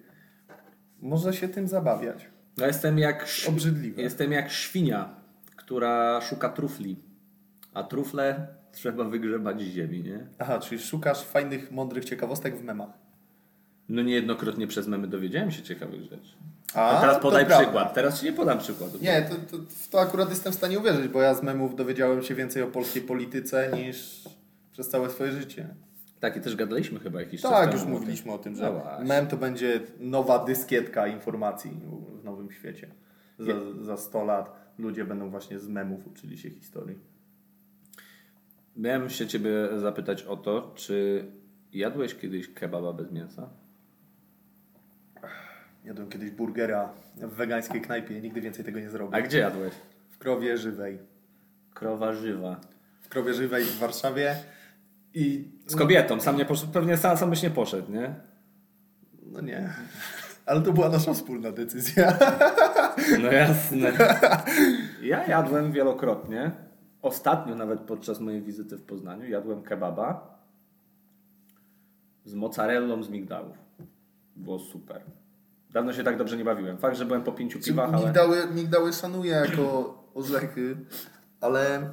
może 0.99 1.33
się 1.33 1.47
tym 1.47 1.67
zabawiać. 1.67 2.27
Ja 2.57 2.67
jestem 2.67 2.99
jak, 2.99 3.27
Obrzydliwe. 3.47 4.01
jestem 4.01 4.31
jak 4.31 4.51
świnia, 4.51 5.15
która 5.55 6.21
szuka 6.21 6.49
trufli. 6.49 7.03
A 7.73 7.83
trufle 7.83 8.47
trzeba 8.71 9.03
wygrzebać 9.03 9.61
z 9.61 9.65
ziemi, 9.65 10.03
nie? 10.03 10.27
Aha, 10.39 10.59
czyli 10.59 10.81
szukasz 10.81 11.23
fajnych, 11.23 11.71
mądrych 11.71 12.05
ciekawostek 12.05 12.57
w 12.57 12.63
memach. 12.63 13.02
No 13.89 14.01
niejednokrotnie 14.01 14.67
przez 14.67 14.87
memy 14.87 15.07
dowiedziałem 15.07 15.51
się 15.51 15.63
ciekawych 15.63 16.03
rzeczy. 16.03 16.35
A, 16.73 16.97
A 16.97 17.01
teraz 17.01 17.19
podaj 17.19 17.45
przykład. 17.45 17.93
Teraz 17.93 18.19
ci 18.19 18.25
nie 18.25 18.33
podam 18.33 18.59
przykładu. 18.59 18.97
Nie, 19.01 19.21
to, 19.21 19.57
to, 19.57 19.63
w 19.69 19.89
to 19.89 20.01
akurat 20.01 20.29
jestem 20.29 20.53
w 20.53 20.55
stanie 20.55 20.79
uwierzyć, 20.79 21.07
bo 21.07 21.21
ja 21.21 21.33
z 21.33 21.43
memów 21.43 21.75
dowiedziałem 21.75 22.23
się 22.23 22.35
więcej 22.35 22.63
o 22.63 22.67
polskiej 22.67 23.01
polityce 23.01 23.71
niż 23.75 24.23
przez 24.71 24.89
całe 24.89 25.09
swoje 25.09 25.31
życie. 25.31 25.67
Tak, 26.19 26.37
i 26.37 26.41
też 26.41 26.55
gadaliśmy 26.55 26.99
chyba 26.99 27.19
jakiś 27.19 27.41
czas 27.41 27.51
Tak, 27.51 27.73
już 27.73 27.85
mówiliśmy 27.85 28.31
o 28.31 28.37
tym, 28.37 28.55
że 28.55 28.81
No 28.99 29.05
mem 29.05 29.27
to 29.27 29.37
będzie 29.37 29.79
nowa 29.99 30.45
dyskietka 30.45 31.07
informacji 31.07 31.71
w 32.21 32.23
nowym 32.23 32.51
świecie. 32.51 32.87
Za, 33.39 33.53
za 33.81 33.97
100 33.97 34.25
lat 34.25 34.55
ludzie 34.77 35.05
będą 35.05 35.29
właśnie 35.29 35.59
z 35.59 35.67
memów 35.67 36.07
uczyli 36.07 36.37
się 36.37 36.49
historii. 36.49 36.99
Miałem 38.75 39.09
się 39.09 39.27
ciebie 39.27 39.51
zapytać 39.77 40.23
o 40.23 40.37
to, 40.37 40.71
czy 40.75 41.25
jadłeś 41.73 42.15
kiedyś 42.15 42.53
kebaba 42.53 42.93
bez 42.93 43.11
mięsa? 43.11 43.49
Jadłem 45.83 46.09
kiedyś 46.09 46.31
burgera 46.31 46.89
w 47.17 47.33
wegańskiej 47.33 47.81
knajpie, 47.81 48.21
nigdy 48.21 48.41
więcej 48.41 48.65
tego 48.65 48.79
nie 48.79 48.89
zrobię. 48.89 49.15
A 49.17 49.21
gdzie 49.21 49.39
jadłeś? 49.39 49.73
W 50.09 50.17
krowie 50.17 50.57
żywej. 50.57 50.99
Krowa 51.73 52.13
żywa. 52.13 52.61
W 53.01 53.09
krowie 53.09 53.33
żywej 53.33 53.63
w 53.63 53.77
Warszawie 53.77 54.35
i 55.13 55.51
Z 55.67 55.75
kobietą, 55.75 56.19
sam 56.19 56.37
nie 56.37 56.45
poszedł, 56.45 56.71
pewnie 56.71 56.97
sam, 56.97 57.17
sam 57.17 57.29
byś 57.29 57.43
nie 57.43 57.49
poszedł, 57.49 57.91
nie? 57.91 58.15
no 59.33 59.41
nie. 59.41 59.69
Ale 60.45 60.61
to 60.61 60.73
była 60.73 60.89
nasza 60.89 61.13
wspólna 61.13 61.51
decyzja. 61.51 62.17
No 63.21 63.31
jasne. 63.31 63.91
Ja 65.01 65.27
jadłem 65.27 65.71
wielokrotnie. 65.71 66.51
Ostatnio 67.01 67.55
nawet 67.55 67.79
podczas 67.79 68.19
mojej 68.19 68.41
wizyty 68.41 68.77
w 68.77 68.83
Poznaniu 68.83 69.29
jadłem 69.29 69.63
kebaba 69.63 70.37
z 72.25 72.33
mozzarellą 72.33 73.03
z 73.03 73.09
migdałów. 73.09 73.57
Było 74.35 74.59
super. 74.59 75.01
Dawno 75.73 75.93
się 75.93 76.03
tak 76.03 76.17
dobrze 76.17 76.37
nie 76.37 76.43
bawiłem. 76.45 76.77
Fakt, 76.77 76.97
że 76.97 77.05
byłem 77.05 77.23
po 77.23 77.31
pięciu 77.31 77.59
piwach, 77.59 77.93
ale... 77.93 78.05
Migdały, 78.05 78.37
migdały 78.55 78.93
szanuję 78.93 79.31
jako 79.31 79.93
orzechy, 80.13 80.77
ale 81.41 81.89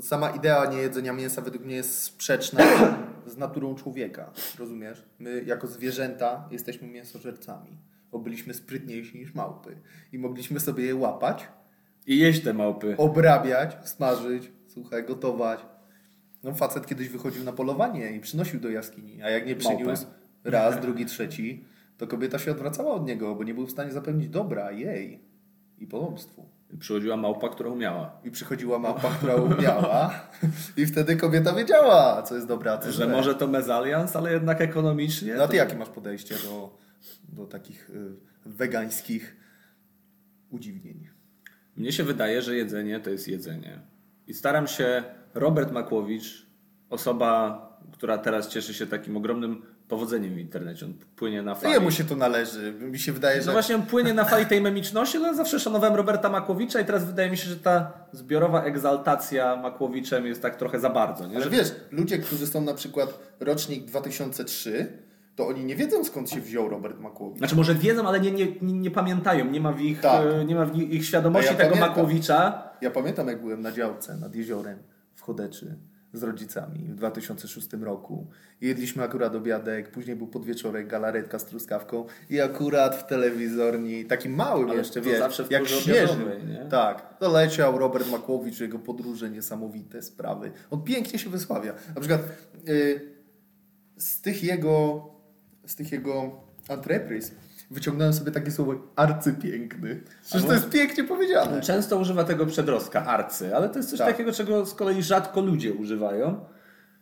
sama 0.00 0.30
idea 0.30 0.70
niejedzenia 0.70 1.12
mięsa 1.12 1.42
według 1.42 1.64
mnie 1.64 1.74
jest 1.76 2.02
sprzeczna 2.02 2.60
z 3.26 3.36
naturą 3.36 3.74
człowieka. 3.74 4.32
Rozumiesz? 4.58 5.04
My 5.18 5.42
jako 5.46 5.66
zwierzęta 5.66 6.48
jesteśmy 6.50 6.88
mięsożercami. 6.88 7.78
Bo 8.12 8.18
byliśmy 8.18 8.54
sprytniejsi 8.54 9.18
niż 9.18 9.34
małpy. 9.34 9.76
I 10.12 10.18
mogliśmy 10.18 10.60
sobie 10.60 10.84
je 10.84 10.94
łapać, 10.96 11.48
I 12.06 12.18
jeść 12.18 12.42
te 12.42 12.54
małpy. 12.54 12.94
obrabiać, 12.98 13.76
smażyć, 13.88 14.52
słuchaj, 14.66 15.04
gotować. 15.04 15.60
No 16.42 16.54
facet 16.54 16.86
kiedyś 16.86 17.08
wychodził 17.08 17.44
na 17.44 17.52
polowanie 17.52 18.10
i 18.12 18.20
przynosił 18.20 18.60
do 18.60 18.70
jaskini, 18.70 19.22
a 19.22 19.30
jak 19.30 19.46
nie 19.46 19.56
Małpę. 19.56 19.68
przyniósł 19.76 20.06
raz, 20.44 20.80
drugi, 20.80 21.06
trzeci, 21.06 21.64
to 22.00 22.06
kobieta 22.06 22.38
się 22.38 22.50
odwracała 22.50 22.94
od 22.94 23.06
niego, 23.06 23.34
bo 23.34 23.44
nie 23.44 23.54
był 23.54 23.66
w 23.66 23.70
stanie 23.70 23.92
zapewnić 23.92 24.28
dobra 24.28 24.72
jej 24.72 25.24
i 25.78 25.86
potomstwu. 25.86 26.48
Przychodziła 26.78 27.16
małpa, 27.16 27.48
która 27.48 27.70
umiała. 27.70 28.20
I 28.24 28.30
przychodziła 28.30 28.78
mapa, 28.78 29.10
która 29.10 29.34
umiała 29.34 30.28
i 30.76 30.86
wtedy 30.86 31.16
kobieta 31.16 31.52
wiedziała, 31.52 32.22
co 32.22 32.34
jest 32.34 32.50
a 32.50 32.78
co 32.78 32.92
Że 32.92 33.08
może 33.08 33.34
to 33.34 33.46
mezalians, 33.46 34.16
ale 34.16 34.32
jednak 34.32 34.60
ekonomicznie... 34.60 35.34
No 35.34 35.42
a 35.42 35.46
to- 35.46 35.50
ty 35.50 35.56
jakie 35.56 35.76
masz 35.76 35.88
podejście 35.88 36.34
do, 36.34 36.78
do 37.28 37.46
takich 37.46 37.90
y, 37.90 38.16
wegańskich 38.46 39.36
udziwnień? 40.50 41.08
Mnie 41.76 41.92
się 41.92 42.04
wydaje, 42.04 42.42
że 42.42 42.56
jedzenie 42.56 43.00
to 43.00 43.10
jest 43.10 43.28
jedzenie. 43.28 43.80
I 44.26 44.34
staram 44.34 44.66
się, 44.66 45.04
Robert 45.34 45.72
Makłowicz, 45.72 46.46
osoba, 46.90 47.66
która 47.92 48.18
teraz 48.18 48.48
cieszy 48.48 48.74
się 48.74 48.86
takim 48.86 49.16
ogromnym 49.16 49.62
powodzeniem 49.90 50.34
w 50.34 50.38
internecie. 50.38 50.86
On 50.86 50.94
płynie 51.16 51.42
na 51.42 51.54
fali. 51.54 51.74
jemu 51.74 51.90
się 51.90 52.04
to 52.04 52.16
należy. 52.16 52.72
Mi 52.72 52.98
się 52.98 53.12
wydaje, 53.12 53.38
No 53.38 53.42
że 53.44 53.52
właśnie 53.52 53.74
on 53.74 53.82
płynie 53.82 54.14
na 54.14 54.24
fali 54.24 54.46
tej 54.46 54.60
memiczności, 54.60 55.18
ale 55.18 55.34
zawsze 55.34 55.60
szanowałem 55.60 55.94
Roberta 55.96 56.28
Makłowicza 56.30 56.80
i 56.80 56.84
teraz 56.84 57.04
wydaje 57.04 57.30
mi 57.30 57.36
się, 57.36 57.48
że 57.48 57.56
ta 57.56 57.92
zbiorowa 58.12 58.62
egzaltacja 58.62 59.56
Makłowiczem 59.56 60.26
jest 60.26 60.42
tak 60.42 60.56
trochę 60.56 60.80
za 60.80 60.90
bardzo. 60.90 61.26
Nie? 61.26 61.34
Ale 61.34 61.44
Że 61.44 61.50
wiesz, 61.50 61.74
ludzie, 61.90 62.18
którzy 62.18 62.46
są 62.46 62.60
na 62.60 62.74
przykład 62.74 63.18
rocznik 63.40 63.84
2003, 63.84 64.98
to 65.36 65.46
oni 65.48 65.64
nie 65.64 65.76
wiedzą 65.76 66.04
skąd 66.04 66.30
się 66.30 66.40
wziął 66.40 66.68
Robert 66.68 67.00
Makłowicz. 67.00 67.38
Znaczy 67.38 67.56
może 67.56 67.74
wiedzą, 67.74 68.08
ale 68.08 68.20
nie, 68.20 68.30
nie, 68.30 68.46
nie, 68.62 68.90
pamiętają, 68.90 69.44
nie 69.50 69.60
ma 69.60 69.72
w 69.72 69.80
ich, 69.80 70.00
Tak. 70.00 70.26
e, 70.26 70.44
nie 70.44 70.54
ma 70.54 70.64
w 70.66 70.76
ich- 70.76 71.04
świadomości 71.06 71.50
ja 71.52 71.56
tego 71.56 71.70
pamiętam. 71.70 71.88
Makłowicza. 71.90 72.62
Ja 72.80 72.90
pamiętam, 72.90 73.28
jak 73.28 73.40
byłem 73.40 73.60
na 73.60 73.72
działce 73.72 74.16
nad 74.16 74.34
jeziorem 74.34 74.78
w 75.14 75.22
Chodeczy 75.22 75.76
z 76.12 76.22
rodzicami 76.22 76.78
w 76.78 76.94
2006 76.94 77.72
roku. 77.72 78.26
Jedliśmy 78.60 79.02
akurat 79.02 79.34
obiadek, 79.34 79.90
później 79.90 80.16
był 80.16 80.26
podwieczorek, 80.26 80.86
galaretka 80.86 81.38
z 81.38 81.44
truskawką 81.44 82.04
i 82.30 82.40
akurat 82.40 82.96
w 82.96 83.06
telewizorni, 83.06 84.04
takim 84.04 84.34
małym 84.34 84.70
Ale 84.70 84.78
jeszcze, 84.78 85.00
wiesz, 85.00 85.18
zawsze 85.18 85.44
w 85.44 85.50
jak 85.50 85.62
nie? 86.48 86.66
Tak, 86.70 87.18
to 87.18 87.30
leciał 87.30 87.78
Robert 87.78 88.10
Makłowicz, 88.10 88.60
jego 88.60 88.78
podróże, 88.78 89.30
niesamowite 89.30 90.02
sprawy. 90.02 90.52
On 90.70 90.82
pięknie 90.82 91.18
się 91.18 91.30
wysławia. 91.30 91.74
Na 91.94 92.00
przykład 92.00 92.22
y, 92.68 93.00
z 93.96 94.20
tych 94.20 94.44
jego, 94.44 95.06
z 95.66 95.74
tych 95.74 95.92
jego 95.92 96.40
antrepryz 96.68 97.32
wyciągnąłem 97.70 98.12
sobie 98.12 98.30
takie 98.32 98.50
słowo 98.50 98.74
arcypiękny. 98.96 100.02
Przecież 100.22 100.46
to 100.46 100.52
jest 100.52 100.70
pięknie 100.70 101.04
powiedziane. 101.04 101.60
Często 101.60 101.98
używa 101.98 102.24
tego 102.24 102.46
przedrostka, 102.46 103.06
arcy, 103.06 103.56
ale 103.56 103.68
to 103.68 103.78
jest 103.78 103.90
coś 103.90 103.98
Tak. 103.98 104.08
takiego, 104.08 104.32
czego 104.32 104.66
z 104.66 104.74
kolei 104.74 105.02
rzadko 105.02 105.40
ludzie 105.40 105.72
używają. 105.74 106.44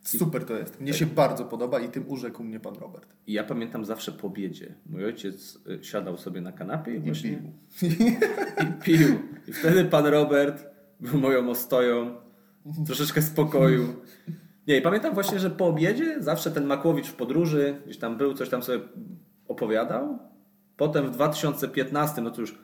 Super 0.01 0.45
to 0.45 0.53
jest. 0.57 0.81
Mnie 0.81 0.93
się 0.93 1.05
bardzo 1.05 1.45
podoba 1.45 1.79
i 1.79 1.89
tym 1.89 2.03
urzekł 2.07 2.43
mnie 2.43 2.59
pan 2.59 2.75
Robert. 2.75 3.15
I 3.27 3.33
ja 3.33 3.43
pamiętam 3.43 3.85
zawsze 3.85 4.11
po 4.11 4.27
obiedzie. 4.27 4.73
Mój 4.85 5.05
ojciec 5.05 5.59
y, 5.81 5.83
siadał 5.83 6.17
sobie 6.17 6.41
na 6.41 6.51
kanapie 6.51 6.93
i, 6.93 6.97
I 6.97 6.99
właśnie 6.99 7.29
pił. 7.31 7.89
i 8.63 8.73
pił. 8.83 9.07
I 9.47 9.53
wtedy 9.53 9.85
pan 9.85 10.05
Robert 10.05 10.65
był 10.99 11.19
moją 11.19 11.49
ostoją, 11.49 12.15
troszeczkę 12.85 13.21
spokoju. 13.21 13.95
Nie, 14.67 14.77
i 14.77 14.81
pamiętam 14.81 15.13
właśnie, 15.13 15.39
że 15.39 15.49
po 15.49 15.67
obiedzie 15.67 16.15
zawsze 16.23 16.51
ten 16.51 16.65
Makłowicz 16.65 17.07
w 17.07 17.15
podróży, 17.15 17.81
gdzieś 17.85 17.97
tam 17.97 18.17
był, 18.17 18.33
coś 18.33 18.49
tam 18.49 18.63
sobie 18.63 18.79
opowiadał. 19.47 20.19
Potem 20.79 21.07
w 21.07 21.11
2015, 21.11 22.21
no 22.21 22.31
to 22.31 22.41
już 22.41 22.57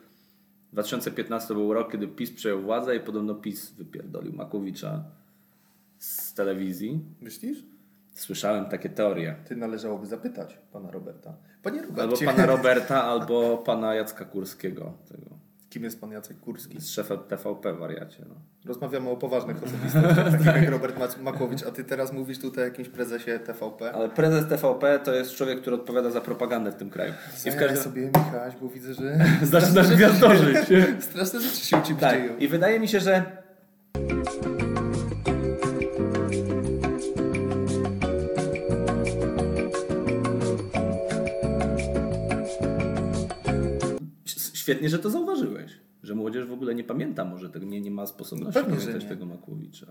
2015 0.72 1.54
był 1.54 1.72
rok, 1.72 1.92
kiedy 1.92 2.08
PiS 2.08 2.32
przejął 2.32 2.62
władzę 2.62 2.96
i 2.96 3.00
podobno 3.00 3.34
PiS 3.34 3.70
wypierdolił 3.70 4.32
Makłowicza 4.32 5.04
z 5.98 6.34
telewizji. 6.34 7.00
Myślisz? 7.20 7.64
Słyszałem 8.14 8.64
takie 8.64 8.88
teorie. 8.88 9.36
Ty 9.48 9.56
należałoby 9.56 10.06
zapytać 10.06 10.58
pana 10.72 10.90
Roberta. 10.90 11.34
Panie 11.62 11.80
Albo 11.80 12.02
Robercie, 12.02 12.26
pana 12.26 12.46
Roberta, 12.46 13.04
albo 13.04 13.58
pana 13.58 13.94
Jacka 13.94 14.24
Kurskiego. 14.24 14.92
Tego. 15.08 15.30
Kim 15.76 15.84
jest 15.84 16.00
pan 16.00 16.12
Jacek 16.12 16.40
Kurski? 16.40 16.80
Z 16.80 16.88
szefem 16.88 17.18
TVP 17.18 17.72
wariacie. 17.72 18.24
No. 18.28 18.34
Rozmawiamy 18.66 19.10
o 19.10 19.16
poważnych 19.16 19.62
osobistościach, 19.64 20.30
takich 20.30 20.46
jak 20.46 20.70
Robert 20.70 20.96
Makłowicz, 21.22 21.62
a 21.62 21.70
ty 21.70 21.84
teraz 21.84 22.12
mówisz 22.12 22.38
tutaj 22.38 22.64
o 22.64 22.66
jakimś 22.66 22.88
prezesie 22.88 23.38
TVP. 23.38 23.92
Ale 23.92 24.08
prezes 24.08 24.48
TVP 24.48 24.98
to 24.98 25.14
jest 25.14 25.34
człowiek, 25.34 25.60
który 25.60 25.76
odpowiada 25.76 26.10
za 26.10 26.20
propagandę 26.20 26.72
w 26.72 26.74
tym 26.74 26.90
kraju. 26.90 27.12
I 27.46 27.50
w 27.50 27.56
każdym... 27.56 27.82
sobie 27.82 28.06
Michaś, 28.06 28.54
bo 28.60 28.68
widzę, 28.68 28.94
że 28.94 29.18
Zaczynasz 29.42 29.88
gwiazdorzyć. 29.88 30.56
straszne 31.10 31.40
rzeczy 31.40 31.66
się 31.66 31.76
u 31.76 31.82
ciebie 31.82 32.00
dzieją. 32.00 32.28
Tak. 32.28 32.42
I 32.42 32.48
wydaje 32.48 32.80
mi 32.80 32.88
się, 32.88 33.00
że 33.00 33.24
Świetnie, 44.66 44.88
że 44.88 44.98
to 44.98 45.10
zauważyłeś. 45.10 45.72
Że 46.02 46.14
młodzież 46.14 46.46
w 46.46 46.52
ogóle 46.52 46.74
nie 46.74 46.84
pamięta 46.84 47.24
może 47.24 47.50
tego, 47.50 47.66
nie, 47.66 47.80
nie 47.80 47.90
ma 47.90 48.06
sposobności 48.06 48.58
No 48.58 48.64
pamiętać 48.64 49.02
nie. 49.02 49.08
tego 49.08 49.26
Makłowicza. 49.26 49.86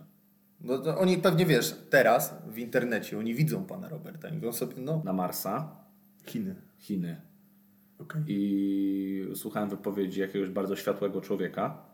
No 0.61 0.77
to 0.77 0.99
oni 0.99 1.17
pewnie 1.17 1.45
wiesz, 1.45 1.75
teraz 1.89 2.35
w 2.47 2.57
internecie 2.57 3.19
oni 3.19 3.35
widzą 3.35 3.65
pana 3.65 3.89
Roberta 3.89 4.29
i 4.29 4.33
mówią 4.33 4.51
sobie, 4.51 4.73
no 4.77 5.01
Na 5.05 5.13
Marsa, 5.13 5.75
Chiny. 6.25 6.55
Chiny. 6.77 7.21
Okay. 7.99 8.23
I 8.27 9.27
słuchałem 9.35 9.69
wypowiedzi 9.69 10.19
jakiegoś 10.19 10.49
bardzo 10.49 10.75
światłego 10.75 11.21
człowieka, 11.21 11.85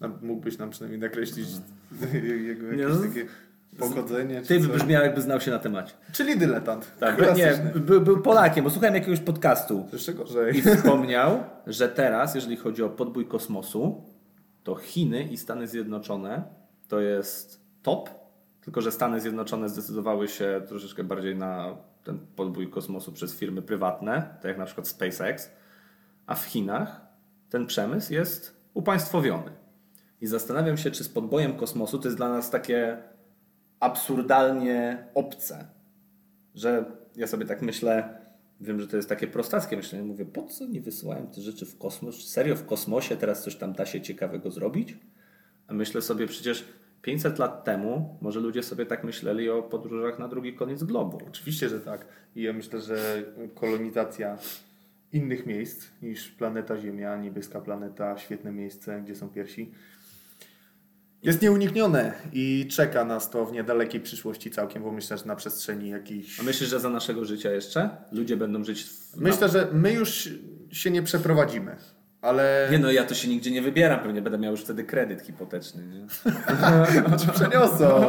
A 0.00 0.08
mógłbyś 0.22 0.58
nam 0.58 0.70
przynajmniej 0.70 1.00
nakreślić 1.00 1.48
jego 2.48 2.72
Nie, 2.72 2.82
jakieś 2.82 2.96
no, 2.96 3.02
takie 3.08 3.26
pochodzenie? 3.78 4.42
Ty 4.42 4.60
by 4.60 4.68
brzmiał, 4.68 5.02
jakby 5.02 5.20
znał 5.20 5.40
się 5.40 5.50
na 5.50 5.58
temacie. 5.58 5.92
Czyli 6.12 6.38
dyletant. 6.38 6.92
Tak, 7.00 7.18
nie, 7.18 7.24
Klasyczny. 7.24 7.80
był, 7.80 8.00
był 8.00 8.22
Polakiem, 8.22 8.64
bo 8.64 8.70
słuchałem 8.70 8.94
jakiegoś 8.94 9.20
podcastu 9.20 9.88
Jeszcze 9.92 10.14
gorzej. 10.14 10.56
i 10.56 10.62
wspomniał, 10.62 11.40
że 11.66 11.88
teraz, 11.88 12.34
jeżeli 12.34 12.56
chodzi 12.56 12.82
o 12.82 12.88
podbój 12.88 13.26
kosmosu, 13.26 14.04
to 14.64 14.74
Chiny 14.74 15.22
i 15.22 15.36
Stany 15.36 15.68
Zjednoczone 15.68 16.42
to 16.88 17.00
jest 17.00 17.60
top, 17.82 18.10
tylko 18.60 18.80
że 18.80 18.92
Stany 18.92 19.20
Zjednoczone 19.20 19.68
zdecydowały 19.68 20.28
się 20.28 20.62
troszeczkę 20.68 21.04
bardziej 21.04 21.36
na 21.36 21.76
ten 22.04 22.18
podbój 22.36 22.70
kosmosu 22.70 23.12
przez 23.12 23.34
firmy 23.34 23.62
prywatne, 23.62 24.22
tak 24.34 24.44
jak 24.44 24.58
na 24.58 24.64
przykład 24.64 24.88
SpaceX, 24.88 25.50
a 26.26 26.34
w 26.34 26.44
Chinach 26.44 27.00
ten 27.50 27.66
przemysł 27.66 28.12
jest 28.12 28.56
upaństwowiony. 28.74 29.50
I 30.20 30.26
zastanawiam 30.26 30.76
się, 30.76 30.90
czy 30.90 31.04
z 31.04 31.08
podbojem 31.08 31.56
kosmosu 31.56 31.98
to 31.98 32.08
jest 32.08 32.16
dla 32.16 32.28
nas 32.28 32.50
takie 32.50 32.98
absurdalnie 33.80 35.06
obce, 35.14 35.66
że 36.54 36.84
ja 37.16 37.26
sobie 37.26 37.46
tak 37.46 37.62
myślę, 37.62 38.18
wiem, 38.60 38.80
że 38.80 38.88
to 38.88 38.96
jest 38.96 39.08
takie 39.08 39.26
prostackie 39.26 39.76
myślenie, 39.76 40.04
mówię, 40.04 40.24
po 40.24 40.42
co 40.42 40.66
nie 40.66 40.80
wysyłają 40.80 41.26
te 41.26 41.40
rzeczy 41.40 41.66
w 41.66 41.78
kosmos? 41.78 42.28
Serio 42.28 42.56
w 42.56 42.66
kosmosie 42.66 43.16
teraz 43.16 43.42
coś 43.42 43.56
tam 43.56 43.72
da 43.72 43.86
się 43.86 44.00
ciekawego 44.00 44.50
zrobić? 44.50 44.96
A 45.66 45.74
myślę 45.74 46.02
sobie, 46.02 46.26
przecież 46.26 46.64
500 47.02 47.38
lat 47.38 47.64
temu 47.64 48.18
może 48.20 48.40
ludzie 48.40 48.62
sobie 48.62 48.86
tak 48.86 49.04
myśleli 49.04 49.50
o 49.50 49.62
podróżach 49.62 50.18
na 50.18 50.28
drugi 50.28 50.54
koniec 50.54 50.84
globu. 50.84 51.18
Oczywiście, 51.28 51.68
że 51.68 51.80
tak. 51.80 52.06
I 52.36 52.42
ja 52.42 52.52
myślę, 52.52 52.80
że 52.80 53.22
kolonizacja 53.54 54.38
innych 55.12 55.46
miejsc 55.46 55.86
niż 56.02 56.28
planeta 56.28 56.78
Ziemia, 56.78 57.16
niebieska 57.16 57.60
planeta, 57.60 58.18
świetne 58.18 58.52
miejsce, 58.52 59.00
gdzie 59.04 59.14
są 59.14 59.28
piersi, 59.28 59.72
jest 61.22 61.42
nieuniknione 61.42 62.12
i 62.32 62.68
czeka 62.70 63.04
nas 63.04 63.30
to 63.30 63.46
w 63.46 63.52
niedalekiej 63.52 64.00
przyszłości 64.00 64.50
całkiem, 64.50 64.82
bo 64.82 64.92
myślę, 64.92 65.18
że 65.18 65.24
na 65.24 65.36
przestrzeni 65.36 65.88
jakichś... 65.88 66.40
A 66.40 66.42
myślisz, 66.42 66.70
że 66.70 66.80
za 66.80 66.90
naszego 66.90 67.24
życia 67.24 67.50
jeszcze 67.50 67.90
ludzie 68.12 68.36
będą 68.36 68.64
żyć 68.64 68.84
w... 68.84 69.16
Myślę, 69.16 69.48
że 69.48 69.68
my 69.72 69.92
już 69.92 70.28
się 70.72 70.90
nie 70.90 71.02
przeprowadzimy, 71.02 71.76
ale 72.22 72.68
Nie 72.70 72.78
no, 72.78 72.90
ja 72.90 73.04
to 73.04 73.14
się 73.14 73.28
nigdzie 73.28 73.50
nie 73.50 73.62
wybieram, 73.62 74.00
pewnie 74.00 74.22
będę 74.22 74.38
miał 74.38 74.50
już 74.50 74.60
wtedy 74.60 74.84
kredyt 74.84 75.22
hipoteczny, 75.22 75.82
nie? 75.86 76.06
ci 77.18 77.28
przeniosą. 77.28 77.86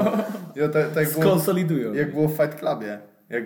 Ja, 0.55 0.69
tak, 0.69 0.93
tak 0.93 1.11
było, 1.11 1.23
Skonsolidują. 1.23 1.93
jak 1.93 2.13
było 2.13 2.27
w 2.27 2.31
Fight 2.31 2.59
Clubie, 2.59 2.99
jak 3.29 3.43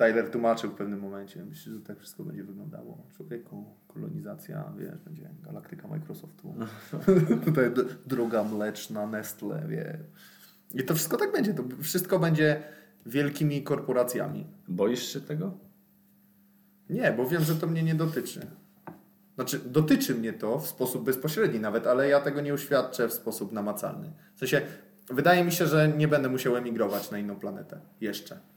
Tyler 0.00 0.30
tłumaczył 0.30 0.70
w 0.70 0.74
pewnym 0.74 1.00
momencie. 1.00 1.44
Myślę, 1.44 1.72
że 1.72 1.80
tak 1.80 1.98
wszystko 1.98 2.24
będzie 2.24 2.44
wyglądało. 2.44 3.06
Człowieku, 3.16 3.64
kolonizacja, 3.88 4.72
wiesz, 4.78 4.98
będzie 5.04 5.30
galaktyka 5.42 5.88
Microsoftu. 5.88 6.54
Tutaj 7.44 7.70
droga 8.06 8.44
mleczna, 8.44 9.06
Nestle, 9.06 9.66
wie. 9.68 9.98
I 10.74 10.84
to 10.84 10.94
wszystko 10.94 11.16
tak 11.16 11.32
będzie. 11.32 11.54
To 11.54 11.64
wszystko 11.82 12.18
będzie 12.18 12.62
wielkimi 13.06 13.62
korporacjami. 13.62 14.46
Boisz 14.68 15.12
się 15.12 15.20
tego? 15.20 15.58
Nie, 16.90 17.12
bo 17.12 17.28
wiem, 17.28 17.42
że 17.42 17.54
to 17.54 17.66
mnie 17.66 17.82
nie 17.82 17.94
dotyczy. 17.94 18.40
Znaczy, 19.34 19.58
dotyczy 19.58 20.14
mnie 20.14 20.32
to 20.32 20.58
w 20.58 20.66
sposób 20.66 21.04
bezpośredni 21.04 21.60
nawet, 21.60 21.86
ale 21.86 22.08
ja 22.08 22.20
tego 22.20 22.40
nie 22.40 22.54
uświadczę 22.54 23.08
w 23.08 23.12
sposób 23.12 23.52
namacalny. 23.52 24.12
W 24.34 24.38
sensie, 24.38 24.62
wydaje 25.08 25.44
mi 25.44 25.52
się, 25.52 25.66
że 25.66 25.88
nie 25.88 26.08
będę 26.08 26.28
musiał 26.28 26.56
emigrować 26.56 27.10
na 27.10 27.18
inną 27.18 27.36
planetę. 27.36 27.80
Jeszcze. 28.00 28.50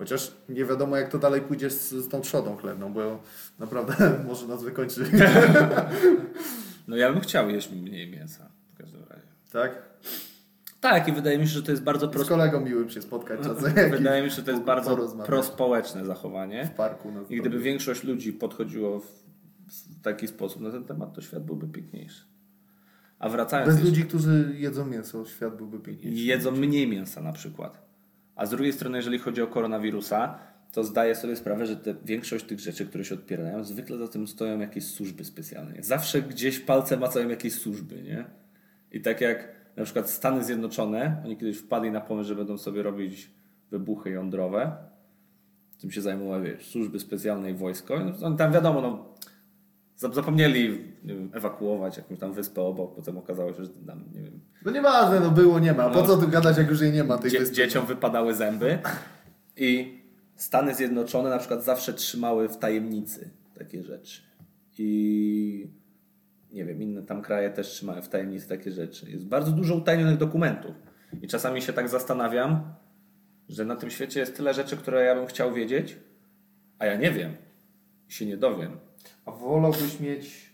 Chociaż 0.00 0.32
nie 0.48 0.64
wiadomo, 0.64 0.96
jak 0.96 1.08
to 1.12 1.18
dalej 1.18 1.40
pójdzie 1.40 1.70
z, 1.70 1.90
z 1.90 2.08
tą 2.08 2.20
trzodą 2.20 2.56
chlebną, 2.56 2.92
bo 2.92 3.22
naprawdę 3.58 3.94
może 4.28 4.46
nas 4.46 4.62
wykończy. 4.64 5.04
No 6.88 6.96
ja 6.96 7.12
bym 7.12 7.20
chciał 7.20 7.50
jeść 7.50 7.70
mniej 7.70 8.10
mięsa 8.10 8.50
w 8.74 8.78
każdym 8.78 9.00
razie. 9.10 9.26
tak? 9.52 9.82
Tak, 10.80 11.08
i 11.08 11.12
wydaje 11.12 11.38
mi 11.38 11.46
się, 11.46 11.52
że 11.52 11.62
to 11.62 11.70
jest 11.70 11.82
bardzo 11.82 12.06
Z 12.06 12.10
pro... 12.10 12.24
kolegą 12.24 12.60
miłym 12.60 12.90
się 12.90 13.02
spotkać 13.02 13.40
czasem. 13.44 13.90
Wydaje 13.90 14.22
mi 14.22 14.30
się, 14.30 14.36
że 14.36 14.42
to 14.42 14.50
jest 14.50 14.62
bardzo 14.62 15.08
prospołeczne 15.26 16.04
zachowanie. 16.04 16.66
W 16.66 16.70
parku. 16.70 17.12
Na 17.12 17.20
I 17.28 17.36
gdyby 17.40 17.58
większość 17.58 18.04
ludzi 18.04 18.32
podchodziło 18.32 19.00
w 19.00 20.02
taki 20.02 20.28
sposób 20.28 20.62
na 20.62 20.70
ten 20.70 20.84
temat, 20.84 21.14
to 21.14 21.20
świat 21.20 21.44
byłby 21.44 21.68
piękniejszy. 21.68 22.24
A 23.18 23.28
wracając, 23.28 23.66
Bez 23.68 23.76
jeszcze- 23.76 23.90
ludzi, 23.90 24.04
którzy 24.04 24.54
jedzą 24.58 24.86
mięso, 24.86 25.24
świat 25.24 25.56
byłby 25.56 25.78
piękniejszy. 25.80 26.22
jedzą 26.22 26.50
mniej 26.50 26.88
mięsa 26.88 27.20
na 27.22 27.32
przykład. 27.32 27.89
A 28.40 28.46
z 28.46 28.50
drugiej 28.50 28.72
strony, 28.72 28.98
jeżeli 28.98 29.18
chodzi 29.18 29.42
o 29.42 29.46
koronawirusa, 29.46 30.38
to 30.72 30.84
zdaję 30.84 31.14
sobie 31.14 31.36
sprawę, 31.36 31.66
że 31.66 31.76
te, 31.76 31.94
większość 32.04 32.44
tych 32.44 32.60
rzeczy, 32.60 32.86
które 32.86 33.04
się 33.04 33.14
odpierają, 33.14 33.64
zwykle 33.64 33.98
za 33.98 34.08
tym 34.08 34.28
stoją 34.28 34.58
jakieś 34.58 34.86
służby 34.86 35.24
specjalne. 35.24 35.74
Zawsze 35.80 36.22
gdzieś 36.22 36.58
palce 36.58 36.96
macają 36.96 37.28
jakieś 37.28 37.54
służby, 37.54 38.02
nie? 38.02 38.24
I 38.92 39.00
tak 39.00 39.20
jak 39.20 39.48
na 39.76 39.84
przykład 39.84 40.10
Stany 40.10 40.44
Zjednoczone, 40.44 41.22
oni 41.24 41.36
kiedyś 41.36 41.56
wpadli 41.56 41.90
na 41.90 42.00
pomysł, 42.00 42.28
że 42.28 42.34
będą 42.34 42.58
sobie 42.58 42.82
robić 42.82 43.30
wybuchy 43.70 44.10
jądrowe 44.10 44.76
Tym 45.80 45.90
się 45.90 46.00
zajmowały, 46.00 46.42
wiesz, 46.42 46.66
służby 46.66 47.00
specjalne 47.00 47.50
i 47.50 47.54
wojsko. 47.54 48.00
No, 48.20 48.36
tam 48.36 48.52
wiadomo, 48.52 48.80
no, 48.80 49.14
zapomnieli 50.00 50.84
nie 51.04 51.14
wiem, 51.14 51.30
ewakuować 51.34 51.96
jakąś 51.96 52.18
tam 52.18 52.32
wyspę 52.32 52.62
obok, 52.62 52.94
potem 52.96 53.18
okazało 53.18 53.52
się, 53.54 53.64
że 53.64 53.70
tam, 53.86 54.04
nie 54.14 54.22
wiem, 54.22 54.40
No 54.64 54.70
nieważne, 54.72 55.20
no 55.20 55.30
było, 55.30 55.58
nie 55.58 55.72
ma. 55.72 55.90
Po 55.90 56.00
No. 56.00 56.06
co 56.06 56.16
tu 56.16 56.28
gadać, 56.28 56.58
jak 56.58 56.70
już 56.70 56.80
jej 56.80 56.92
nie 56.92 57.04
ma 57.04 57.18
tej 57.18 57.30
dzie- 57.30 57.52
dzieciom 57.52 57.86
wypadały 57.86 58.34
zęby 58.34 58.78
i 59.56 60.00
Stany 60.36 60.74
Zjednoczone 60.74 61.30
na 61.30 61.38
przykład 61.38 61.64
zawsze 61.64 61.94
trzymały 61.94 62.48
w 62.48 62.56
tajemnicy 62.56 63.30
takie 63.58 63.82
rzeczy. 63.82 64.22
I 64.78 65.70
nie 66.52 66.64
wiem, 66.64 66.82
inne 66.82 67.02
tam 67.02 67.22
kraje 67.22 67.50
też 67.50 67.68
trzymają 67.68 68.02
w 68.02 68.08
tajemnicy 68.08 68.48
takie 68.48 68.72
rzeczy. 68.72 69.10
Jest 69.10 69.26
bardzo 69.26 69.50
dużo 69.52 69.74
utajnionych 69.74 70.16
dokumentów. 70.16 70.74
I 71.22 71.28
czasami 71.28 71.62
się 71.62 71.72
tak 71.72 71.88
zastanawiam, 71.88 72.62
że 73.48 73.64
na 73.64 73.76
tym 73.76 73.90
świecie 73.90 74.20
jest 74.20 74.36
tyle 74.36 74.54
rzeczy, 74.54 74.76
które 74.76 75.04
ja 75.04 75.14
bym 75.14 75.26
chciał 75.26 75.52
wiedzieć, 75.54 75.96
a 76.78 76.86
ja 76.86 76.96
nie 76.96 77.10
wiem 77.10 77.32
i 78.08 78.12
się 78.12 78.26
nie 78.26 78.36
dowiem. 78.36 78.70
A 79.26 79.30
wolałbyś 79.30 80.00
mieć 80.00 80.50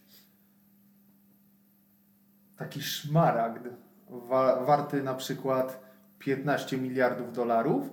taki 2.57 2.83
szmaragd 2.83 3.69
wa- 4.09 4.65
warty 4.65 5.03
na 5.03 5.15
przykład 5.15 5.81
15 6.19 6.79
miliardów 6.79 7.33
dolarów, 7.33 7.91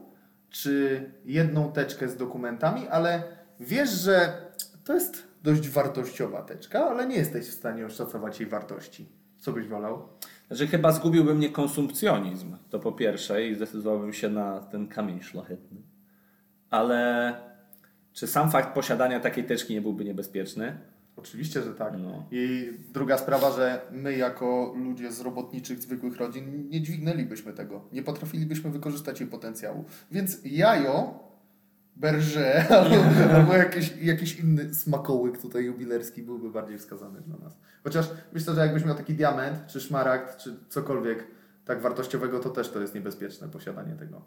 czy 0.50 1.06
jedną 1.26 1.72
teczkę 1.72 2.10
z 2.10 2.18
dokumentami, 2.18 2.88
ale 2.88 3.24
wiesz, 3.60 3.89
że 3.89 4.42
to 4.84 4.94
jest 4.94 5.28
dość 5.44 5.70
wartościowa 5.70 6.42
teczka, 6.42 6.86
ale 6.89 7.08
nie 7.08 7.16
jesteś 7.16 7.48
w 7.48 7.54
stanie 7.54 7.86
oszacować 7.86 8.39
jej 8.39 8.50
wartości. 8.50 9.10
Co 9.38 9.52
byś 9.54 9.68
wolał? 9.68 10.08
Znaczy 10.48 10.68
chyba 10.68 10.92
zgubiłby 10.92 11.36
mnie 11.36 11.50
konsumpcjonizm, 11.50 12.58
to 12.70 12.80
po 12.80 12.92
pierwsze 12.92 13.48
i 13.48 13.56
zdecydowałbym 13.56 14.13
się 14.13 14.30
na 14.30 14.60
ten 14.60 14.88
kamień 14.88 15.22
szlachetny. 15.22 15.82
Ale 16.70 17.34
czy 18.13 18.28
sam 18.28 18.52
fakt 18.52 18.73
posiadania 18.73 19.19
takiej 19.19 19.43
teczki 19.43 19.73
nie 19.73 19.82
byłby 19.82 20.06
niebezpieczny? 20.06 20.78
Oczywiście, 21.15 21.62
że 21.62 21.73
tak. 21.73 21.93
No. 21.97 22.26
I 22.32 22.71
druga 22.93 23.17
sprawa, 23.17 23.52
że 23.52 23.82
my 23.91 24.17
jako 24.17 24.73
ludzie 24.78 25.12
z 25.12 25.21
robotniczych, 25.21 25.82
zwykłych 25.82 26.17
rodzin 26.17 26.69
nie 26.69 26.82
dźwignęlibyśmy 26.82 27.54
tego. 27.54 27.82
Nie 27.91 28.04
potrafilibyśmy 28.04 28.69
wykorzystać 28.69 29.19
jej 29.19 29.30
potencjału. 29.30 29.86
Więc 30.12 30.38
jajo, 30.45 31.19
berże 31.95 32.65
albo, 32.80 32.95
albo 33.36 33.54
jakiś, 33.54 33.93
jakiś 34.02 34.39
inny 34.39 34.73
smakołyk 34.73 35.38
tutaj 35.38 35.65
jubilerski 35.65 36.23
byłby 36.23 36.52
bardziej 36.52 36.78
wskazany 36.78 37.21
dla 37.21 37.38
nas. 37.38 37.58
Chociaż 37.84 38.10
myślę, 38.34 38.54
że 38.54 38.62
jakbyś 38.62 38.86
miał 38.86 38.95
taki 38.95 39.13
diament, 39.13 39.67
czy 39.67 39.82
szmaragd, 39.82 40.38
czy 40.38 40.56
cokolwiek 40.69 41.28
tak 41.65 41.82
wartościowego, 41.82 42.39
to 42.39 42.49
też 42.49 42.69
to 42.69 42.82
jest 42.82 42.95
niebezpieczne 42.95 43.49
posiadanie 43.49 43.95
tego. 43.95 44.21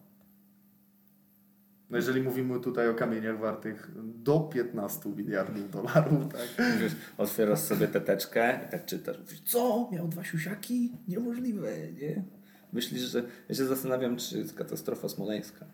No 1.90 1.96
jeżeli 1.96 2.22
mówimy 2.22 2.61
tutaj 2.61 2.88
o 2.88 2.94
kamieniach 2.94 3.38
wartych 3.38 3.90
do 4.05 4.40
15 4.40 5.09
miliardów 5.09 5.70
dolarów, 5.70 6.33
tak? 6.33 6.66
Wiesz, 6.81 6.92
otwierasz 7.18 7.61
sobie 7.61 7.88
tę 7.88 8.01
teczkę 8.01 8.61
i 8.68 8.70
tak 8.70 8.87
czytasz. 8.87 9.18
Mówisz, 9.18 9.40
co? 9.40 9.88
Miał 9.92 10.09
dwa 10.09 10.25
siusiaki? 10.25 10.92
Niemożliwe, 11.09 11.68
nie? 11.92 12.25
Myślisz, 12.72 13.03
że... 13.03 13.22
Ja 13.49 13.55
się 13.55 13.64
zastanawiam, 13.64 14.16
czy 14.16 14.38
jest 14.38 14.55
katastrofa 14.55 15.09
smoleńska. 15.09 15.66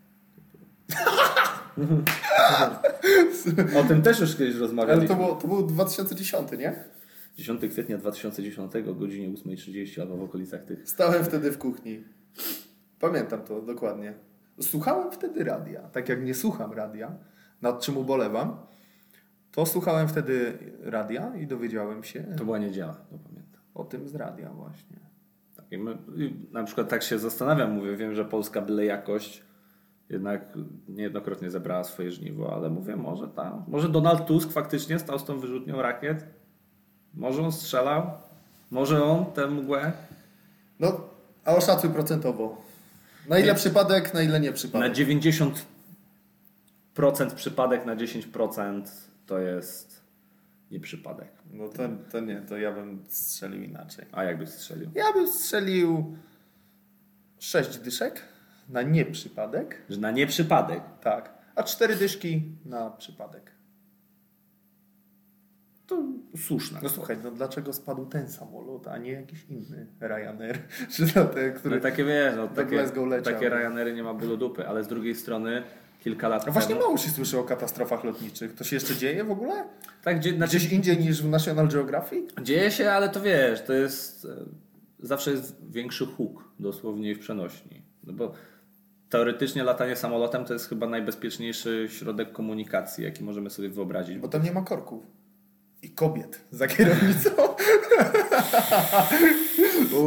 o 3.80 3.84
tym 3.88 4.02
też 4.02 4.20
już 4.20 4.36
kiedyś 4.36 4.54
Ale 4.54 4.60
rozmawialiśmy. 4.60 5.08
to 5.08 5.14
było, 5.14 5.34
to 5.34 5.48
był 5.48 5.66
2010, 5.66 6.48
nie? 6.58 6.84
10 7.36 7.60
kwietnia 7.70 7.98
2010 7.98 8.72
o 8.88 8.94
godzinie 8.94 9.28
8.30 9.28 10.00
albo 10.00 10.16
w 10.16 10.22
okolicach 10.22 10.64
tych. 10.64 10.88
Stałem 10.88 11.24
wtedy 11.24 11.52
w 11.52 11.58
kuchni. 11.58 12.04
Pamiętam 13.00 13.42
to 13.42 13.62
dokładnie. 13.62 14.14
Słuchałem 14.62 15.12
wtedy 15.12 15.44
radia. 15.44 15.80
Tak 15.80 16.08
jak 16.08 16.24
nie 16.24 16.34
słucham 16.34 16.72
radia, 16.72 17.12
nad 17.62 17.80
czym 17.80 17.96
ubolewam, 17.96 18.56
to 19.52 19.66
słuchałem 19.66 20.08
wtedy 20.08 20.58
radia 20.82 21.36
i 21.36 21.46
dowiedziałem 21.46 22.04
się 22.04 22.22
To 22.38 22.44
była 22.44 22.58
niedziela, 22.58 22.92
to 22.92 23.18
pamiętam. 23.18 23.62
o 23.74 23.84
tym 23.84 24.08
z 24.08 24.14
radia 24.14 24.50
właśnie. 24.50 24.96
Tak, 25.56 25.64
i 25.70 25.78
my, 25.78 25.98
i 26.16 26.48
na 26.52 26.64
przykład 26.64 26.88
tak 26.88 27.02
się 27.02 27.18
zastanawiam, 27.18 27.72
mówię, 27.72 27.96
wiem, 27.96 28.14
że 28.14 28.24
polska 28.24 28.60
byle 28.62 28.84
jakość 28.84 29.42
jednak 30.08 30.58
niejednokrotnie 30.88 31.50
zebrała 31.50 31.84
swoje 31.84 32.10
żniwo, 32.10 32.54
ale 32.54 32.70
mówię, 32.70 32.96
może 32.96 33.28
tam, 33.28 33.64
może 33.68 33.88
Donald 33.88 34.26
Tusk 34.26 34.52
faktycznie 34.52 34.98
stał 34.98 35.18
z 35.18 35.24
tą 35.24 35.38
wyrzutnią 35.40 35.82
rakiet, 35.82 36.26
może 37.14 37.42
on 37.42 37.52
strzelał, 37.52 38.10
może 38.70 39.04
on 39.04 39.26
tę 39.26 39.46
mgłę 39.46 39.92
No, 40.80 41.00
a 41.44 41.54
oszacuj 41.54 41.90
procentowo. 41.90 42.62
Na 43.28 43.38
ile 43.38 43.48
Nie. 43.48 43.54
przypadek, 43.54 44.14
na 44.14 44.22
ile 44.22 44.40
nie 44.40 44.48
na 44.50 44.54
przypadek. 44.56 44.92
90% 44.94 45.54
przypadek, 47.34 47.86
na 47.86 47.96
10% 47.96 48.82
to 49.26 49.38
jest 49.38 50.02
nie 50.70 50.80
przypadek. 50.80 51.28
No 51.52 51.68
to, 51.68 51.82
to 52.12 52.20
nie, 52.20 52.40
to 52.40 52.56
ja 52.58 52.72
bym 52.72 53.04
strzelił 53.08 53.62
inaczej. 53.62 54.04
A 54.12 54.24
jakbyś 54.24 54.48
strzelił? 54.48 54.90
Ja 54.94 55.12
bym 55.12 55.28
strzelił 55.28 56.16
6 57.38 57.78
dyszek 57.78 58.22
na 58.68 58.82
nieprzypadek. 58.82 59.82
Że 59.90 60.00
na 60.00 60.10
nie 60.10 60.26
przypadek. 60.26 60.82
Tak. 61.02 61.34
A 61.54 61.62
cztery 61.62 61.96
dyszki 61.96 62.42
na 62.64 62.90
przypadek. 62.90 63.51
To 66.32 66.38
słuszne. 66.38 66.80
No 66.82 66.88
słuchaj, 66.88 67.16
no 67.24 67.30
dlaczego 67.30 67.72
spadł 67.72 68.06
ten 68.06 68.28
samolot, 68.28 68.88
a 68.88 68.98
nie 68.98 69.12
jakiś 69.12 69.44
inny 69.50 69.86
Ryanair? 70.00 70.58
Czy 70.96 71.02
na 71.02 71.24
ten, 71.24 71.52
który... 71.54 71.76
No 71.76 71.82
takie 71.82 72.04
wiesz, 72.04 72.34
no, 72.36 72.48
takie, 72.48 72.84
takie 73.24 73.48
Ryanery 73.48 73.94
nie 73.94 74.02
ma 74.02 74.14
bólu 74.14 74.36
dupy, 74.36 74.68
ale 74.68 74.84
z 74.84 74.88
drugiej 74.88 75.14
strony 75.14 75.62
kilka 76.00 76.28
lat 76.28 76.46
No 76.46 76.52
właśnie 76.52 76.74
temu... 76.74 76.86
mało 76.86 76.98
się 76.98 77.10
słyszy 77.10 77.38
o 77.38 77.44
katastrofach 77.44 78.04
lotniczych. 78.04 78.54
To 78.54 78.64
się 78.64 78.76
jeszcze 78.76 78.96
dzieje 78.96 79.24
w 79.24 79.30
ogóle? 79.30 79.64
Tak, 80.02 80.18
gdzie, 80.20 80.36
znaczy, 80.36 80.56
Gdzieś 80.56 80.72
indziej 80.72 80.98
niż 80.98 81.22
w 81.22 81.28
National 81.28 81.68
Geographic? 81.68 82.30
dzieje 82.42 82.70
się, 82.70 82.90
ale 82.90 83.08
to 83.08 83.20
wiesz, 83.20 83.62
to 83.64 83.72
jest... 83.72 84.24
e, 84.24 84.28
Zawsze 85.04 85.30
jest 85.30 85.70
większy 85.70 86.06
huk, 86.06 86.44
dosłownie 86.60 87.10
i 87.10 87.14
w 87.14 87.18
przenośni. 87.18 87.82
No 88.04 88.12
bo 88.12 88.32
teoretycznie 89.10 89.64
latanie 89.64 89.96
samolotem 89.96 90.44
to 90.44 90.52
jest 90.52 90.68
chyba 90.68 90.86
najbezpieczniejszy 90.88 91.86
środek 91.90 92.32
komunikacji, 92.32 93.04
jaki 93.04 93.24
możemy 93.24 93.50
sobie 93.50 93.68
wyobrazić. 93.68 94.18
Bo 94.18 94.28
tam 94.28 94.42
nie 94.42 94.52
ma 94.52 94.62
korków. 94.62 95.04
I 95.82 95.90
kobiet 95.90 96.44
za 96.50 96.66
kierownicą. 96.66 97.30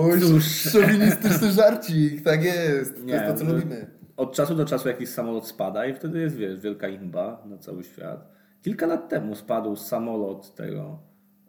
Oj, 0.02 0.20
szowinistyczny 0.42 1.52
żarcik, 1.52 2.24
tak 2.24 2.44
jest. 2.44 2.96
To 2.96 3.02
Nie, 3.04 3.14
jest 3.14 3.26
to, 3.26 3.34
co 3.34 3.44
no- 3.44 3.54
lubimy. 3.54 3.88
Od 4.18 4.34
czasu 4.36 4.56
do 4.56 4.66
czasu 4.66 4.88
jakiś 4.88 5.10
samolot 5.10 5.48
spada 5.48 5.86
i 5.86 5.94
wtedy 5.96 6.20
jest, 6.20 6.36
wiesz, 6.36 6.60
wielka 6.60 6.88
imba 6.88 7.44
na 7.46 7.58
cały 7.58 7.84
świat. 7.84 8.28
Kilka 8.62 8.86
lat 8.86 9.10
temu 9.10 9.36
spadł 9.36 9.76
samolot 9.76 10.56
tego 10.56 11.00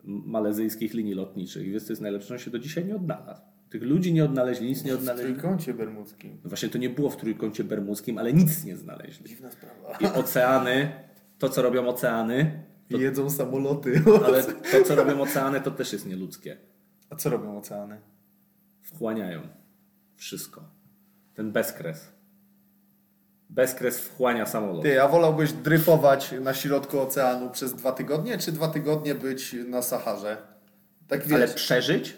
malezyjskich 0.05 0.95
linii 0.95 1.15
lotniczych 1.15 1.67
i 1.67 1.71
wiesz, 1.71 1.83
co 1.83 1.93
jest 1.93 2.03
najlepsze? 2.03 2.35
On 2.35 2.39
się 2.41 2.51
do 2.51 2.59
dzisiaj 2.59 2.85
nie 2.85 2.97
odnalazł. 2.97 3.43
Tych 3.71 3.83
ludzi 3.83 4.13
nie 4.13 4.25
odnaleźli, 4.25 4.69
nic 4.69 4.85
nie 4.85 4.93
W 4.93 4.99
odnaleźli. 4.99 5.33
trójkącie 5.33 5.75
bermudzkim. 5.75 6.39
No 6.45 6.49
Właśnie 6.51 6.69
to 6.69 6.79
nie 6.79 6.91
było 6.91 7.11
w 7.11 7.17
trójkącie 7.17 7.65
bermudzkim, 7.65 8.19
ale 8.19 8.33
nic 8.33 8.65
nie 8.65 8.77
znaleźli. 8.77 9.29
Dziwna 9.29 9.51
sprawa. 9.51 9.99
I 10.01 10.07
oceany, 10.21 10.93
to 11.39 11.49
co 11.49 11.63
robią 11.63 11.89
oceany, 11.89 12.63
I 12.91 12.99
jedzą 12.99 13.31
samoloty. 13.31 14.03
ale 14.27 14.43
to 14.45 14.83
co 14.85 14.95
robią 14.95 15.21
oceany 15.21 15.61
to 15.61 15.71
też 15.71 15.93
jest 15.93 16.07
nieludzkie. 16.07 16.57
A 17.11 17.17
co 17.17 17.31
robią 17.31 17.59
oceany? 17.59 18.01
Wchłaniają 18.83 19.41
wszystko. 20.17 20.65
Ten 21.35 21.53
bezkres. 21.53 22.13
Bezkres 23.51 24.01
wchłania 24.01 24.47
samolot. 24.47 24.83
Ty, 24.83 25.03
a 25.03 25.09
wolałbyś 25.09 25.53
dryfować 25.53 26.35
na 26.41 26.55
środku 26.55 27.01
oceanu 27.01 27.51
przez 27.51 27.75
dwa 27.75 27.93
tygodnie, 27.93 28.39
czy 28.39 28.53
dwa 28.53 28.69
tygodnie 28.69 29.15
być 29.15 29.57
na 29.69 29.83
Saharze? 29.83 30.37
Tak 31.09 31.23
wiesz, 31.23 31.33
Ale 31.33 31.49
przeżyć? 31.49 32.17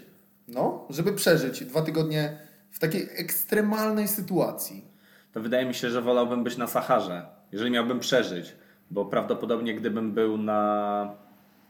no, 0.48 0.86
żeby 0.90 1.12
przeżyć 1.12 1.64
dwa 1.64 1.82
tygodnie 1.82 2.38
w 2.70 2.78
takiej 2.78 3.08
ekstremalnej 3.16 4.08
sytuacji. 4.08 4.84
to 5.32 5.40
wydaje 5.40 5.66
mi 5.66 5.74
się, 5.74 5.90
że 5.90 6.02
wolałbym 6.02 6.44
być 6.44 6.56
na 6.56 6.66
Saharze, 6.66 7.26
jeżeli 7.52 7.70
miałbym 7.70 8.00
przeżyć, 8.00 8.56
bo 8.90 9.04
prawdopodobnie 9.04 9.74
gdybym 9.74 10.12
był 10.12 10.36
na 10.38 11.12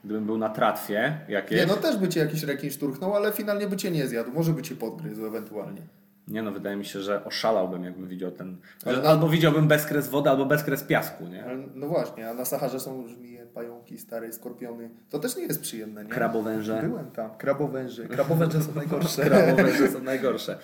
gdybym 0.04 0.26
był 0.26 0.38
na 0.38 0.48
tratwie 0.48 1.20
jakiejś, 1.28 1.60
Nie, 1.60 1.66
no 1.66 1.76
też 1.76 1.96
by 1.96 2.08
cię 2.08 2.20
jakiś 2.20 2.42
rekin 2.42 2.70
szturchnął, 2.70 3.14
ale 3.16 3.32
finalnie 3.32 3.66
by 3.68 3.76
cię 3.76 3.90
nie 3.90 4.06
zjadł. 4.06 4.32
Może 4.32 4.52
by 4.52 4.62
cię 4.62 4.74
podgryzł 4.76 5.26
ewentualnie. 5.26 5.82
nie 6.28 6.42
no, 6.42 6.52
wydaje 6.52 6.76
mi 6.76 6.84
się, 6.84 7.00
że 7.00 7.24
oszalałbym 7.24 7.84
jakbym 7.84 8.08
widział 8.08 8.30
ten, 8.30 8.56
na- 8.86 8.92
albo 9.10 9.28
widziałbym 9.28 9.68
bezkres 9.68 10.08
wody, 10.08 10.30
albo 10.30 10.46
bezkres 10.46 10.82
piasku, 10.82 11.24
nie? 11.28 11.44
No 11.74 11.88
właśnie, 11.88 12.30
a 12.30 12.34
na 12.34 12.44
Saharze 12.44 12.80
są 12.80 13.08
żmije, 13.08 13.46
pająki, 13.46 13.98
stare 13.98 14.32
skorpiony. 14.32 14.90
To 15.10 15.18
też 15.18 15.36
nie 15.36 15.42
jest 15.42 15.60
przyjemne, 15.62 16.04
nie? 16.04 16.10
Krabowęże. 16.10 16.82
Byłem 16.82 17.10
tam. 17.10 17.30
Krabowęże. 17.38 18.04
Krabowęże 18.08 18.62
są 18.62 18.74
najgorsze. 18.74 19.22
Krabowęże 19.30 19.88
są 19.88 20.02
najgorsze. 20.02 20.58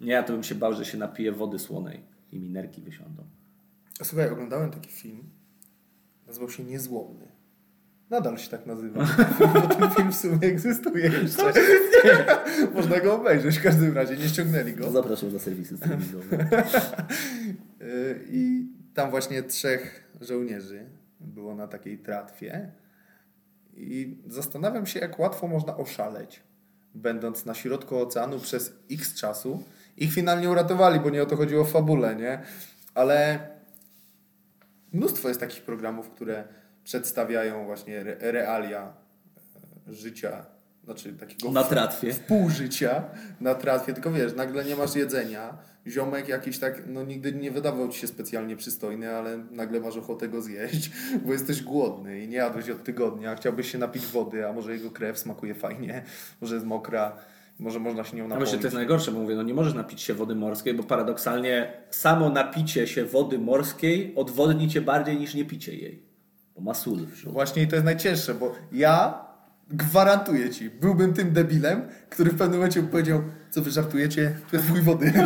Nie, 0.00 0.12
ja 0.12 0.22
to 0.22 0.32
bym 0.32 0.42
się 0.42 0.54
bał, 0.54 0.74
że 0.74 0.84
się 0.84 0.98
napije 0.98 1.32
wody 1.32 1.58
słonej 1.58 2.00
i 2.32 2.38
minerki 2.40 2.82
wysiądą. 2.82 3.22
Słuchaj, 4.02 4.30
oglądałem 4.30 4.70
taki 4.70 4.90
film. 4.90 5.22
Nazywał 6.30 6.50
się 6.50 6.64
Niezłomny. 6.64 7.28
Nadal 8.10 8.38
się 8.38 8.50
tak 8.50 8.66
nazywa. 8.66 9.00
Bo 9.54 9.68
ten 9.68 9.90
film 9.90 10.12
w 10.12 10.16
sumie 10.16 10.38
egzystuje 10.48 11.08
jeszcze. 11.22 11.52
Można 12.74 13.00
go 13.00 13.14
obejrzeć 13.14 13.58
w 13.58 13.62
każdym 13.62 13.94
razie. 13.94 14.16
Nie 14.16 14.28
ściągnęli 14.28 14.72
go. 14.72 14.90
Zapraszam 14.90 15.30
do 15.30 15.38
serwisy 15.38 15.76
streamingowe. 15.76 16.36
Yy, 17.80 18.20
I 18.38 18.68
tam 18.94 19.10
właśnie 19.10 19.42
trzech 19.42 20.10
żołnierzy 20.20 20.84
było 21.20 21.54
na 21.54 21.68
takiej 21.68 21.98
tratwie 21.98 22.72
i 23.74 24.18
zastanawiam 24.26 24.86
się, 24.86 25.00
jak 25.00 25.18
łatwo 25.18 25.48
można 25.48 25.76
oszaleć, 25.76 26.42
będąc 26.94 27.46
na 27.46 27.54
środku 27.54 27.98
oceanu 27.98 28.38
przez 28.38 28.72
x 28.90 29.14
czasu. 29.14 29.62
Ich 29.96 30.12
finalnie 30.12 30.50
uratowali, 30.50 31.00
bo 31.00 31.10
nie 31.10 31.22
o 31.22 31.26
to 31.26 31.36
chodziło 31.36 31.64
w 31.64 31.70
fabule, 31.70 32.16
nie? 32.16 32.42
Ale 32.94 33.38
mnóstwo 34.92 35.28
jest 35.28 35.40
takich 35.40 35.62
programów, 35.62 36.10
które 36.10 36.44
przedstawiają 36.84 37.64
właśnie 37.64 38.00
re 38.00 38.16
realia 38.32 38.92
e, 39.88 39.94
życia, 39.94 40.46
znaczy 40.84 41.12
takiego 41.12 41.50
Na 41.52 41.64
tratwie. 41.64 42.12
w 42.12 42.20
pół 42.20 42.50
życia 42.50 43.04
na 43.40 43.54
tratwie, 43.54 43.92
tylko 43.94 44.10
wiesz, 44.10 44.34
nagle 44.34 44.64
nie 44.64 44.76
masz 44.76 44.94
jedzenia, 44.94 45.58
ziomek 45.86 46.28
jakiś 46.28 46.58
tak, 46.58 46.82
no 46.86 47.04
nigdy 47.04 47.32
nie 47.32 47.50
wydawał 47.50 47.88
ci 47.88 47.98
się 48.00 48.06
specjalnie 48.06 48.56
przystojny, 48.56 49.10
ale 49.16 49.38
nagle 49.50 49.80
masz 49.80 49.96
ochotę 49.96 50.28
go 50.28 50.42
zjeść, 50.42 50.90
bo 51.24 51.32
jesteś 51.32 51.62
głodny 51.62 52.20
i 52.20 52.28
nie 52.28 52.36
jadłeś 52.36 52.70
od 52.70 52.84
tygodnia, 52.84 53.34
chciałbyś 53.34 53.72
się 53.72 53.78
napić 53.78 54.06
wody, 54.06 54.46
a 54.46 54.52
może 54.52 54.72
jego 54.72 54.90
krew 54.90 55.18
smakuje 55.18 55.54
fajnie, 55.54 56.02
może 56.40 56.54
jest 56.54 56.66
mokra, 56.66 57.16
może 57.60 57.80
można 57.80 58.04
się 58.04 58.16
nią 58.16 58.28
napoić. 58.28 58.38
właśnie 58.38 58.58
to 58.58 58.66
jest 58.66 58.76
najgorsze, 58.76 59.12
bo 59.12 59.18
mówię, 59.18 59.34
no 59.34 59.42
nie 59.42 59.54
możesz 59.54 59.74
napić 59.74 60.00
się 60.00 60.14
wody 60.14 60.34
morskiej, 60.34 60.74
bo 60.74 60.82
paradoksalnie 60.82 61.72
samo 61.90 62.30
napicie 62.30 62.86
się 62.86 63.04
wody 63.04 63.38
morskiej 63.38 64.12
odwodni 64.16 64.68
cię 64.68 64.80
bardziej 64.80 65.16
niż 65.16 65.34
nie 65.34 65.44
picie 65.44 65.76
jej. 65.76 66.02
Bo 66.54 66.60
ma 66.60 66.74
sól 66.74 66.98
w 67.06 67.16
środku. 67.16 67.32
Właśnie 67.32 67.62
i 67.62 67.68
to 67.68 67.76
jest 67.76 67.84
najcięższe, 67.84 68.34
bo 68.34 68.52
ja 68.72 69.24
gwarantuję 69.70 70.50
ci, 70.50 70.70
byłbym 70.70 71.12
tym 71.12 71.32
debilem, 71.32 71.82
który 72.10 72.30
w 72.30 72.36
pewnym 72.38 72.58
momencie 72.58 72.82
powiedział, 72.82 73.22
co 73.50 73.62
wy 73.62 73.70
żartujecie, 73.70 74.36
tu 74.50 74.56
jest 74.56 74.68
twój 74.68 74.82
wody. 74.82 75.12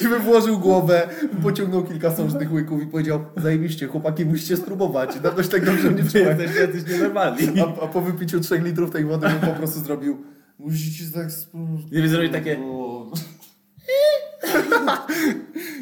I 0.00 0.08
by 0.08 0.18
włożył 0.18 0.58
głowę, 0.58 1.08
pociągnął 1.42 1.84
kilka 1.84 2.10
sącznych 2.10 2.52
łyków 2.52 2.82
i 2.82 2.86
powiedział, 2.86 3.24
zajebiście, 3.36 3.86
chłopaki, 3.86 4.24
musicie 4.26 4.56
spróbować. 4.56 5.20
Dawno 5.20 5.42
się 5.42 5.48
tak 5.48 5.64
dobrze 5.64 5.92
nie 5.92 6.04
czułem. 6.10 6.40
Jesteś 6.40 6.60
jacyś 6.60 6.92
nienormalni. 6.92 7.60
A, 7.60 7.84
a 7.84 7.86
po 7.86 8.00
wypiciu 8.00 8.40
3 8.40 8.58
litrów 8.58 8.90
tej 8.90 9.04
wody 9.04 9.28
bym 9.28 9.40
po 9.40 9.56
prostu 9.56 9.80
zrobił, 9.80 10.24
musicie 10.58 11.04
tak 11.14 11.32
spróbować. 11.32 11.84
Nie 11.84 11.98
wiem, 11.98 12.08
zrobić 12.08 12.32
takie- 12.32 12.58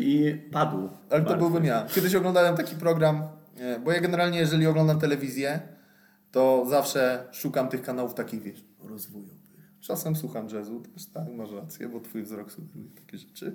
I 0.00 0.34
padł. 0.52 0.88
Ale 1.10 1.24
to 1.24 1.36
byłbym 1.36 1.64
ja. 1.64 1.86
Kiedyś 1.94 2.14
oglądałem 2.14 2.56
taki 2.56 2.76
program, 2.76 3.22
e, 3.58 3.80
bo 3.80 3.92
ja 3.92 4.00
generalnie, 4.00 4.38
jeżeli 4.38 4.66
oglądam 4.66 5.00
telewizję, 5.00 5.60
to 6.32 6.66
zawsze 6.68 7.28
szukam 7.32 7.68
tych 7.68 7.82
kanałów 7.82 8.14
takich, 8.14 8.42
wiesz, 8.42 8.64
rozwojowych. 8.84 9.36
Czasem 9.80 10.16
słucham 10.16 10.48
jazzu, 10.48 10.80
też 10.80 11.06
tak, 11.06 11.28
masz 11.34 11.52
rację, 11.52 11.88
bo 11.88 12.00
twój 12.00 12.22
wzrok 12.22 12.52
sugeruje 12.52 12.90
takie 12.90 13.18
rzeczy. 13.18 13.54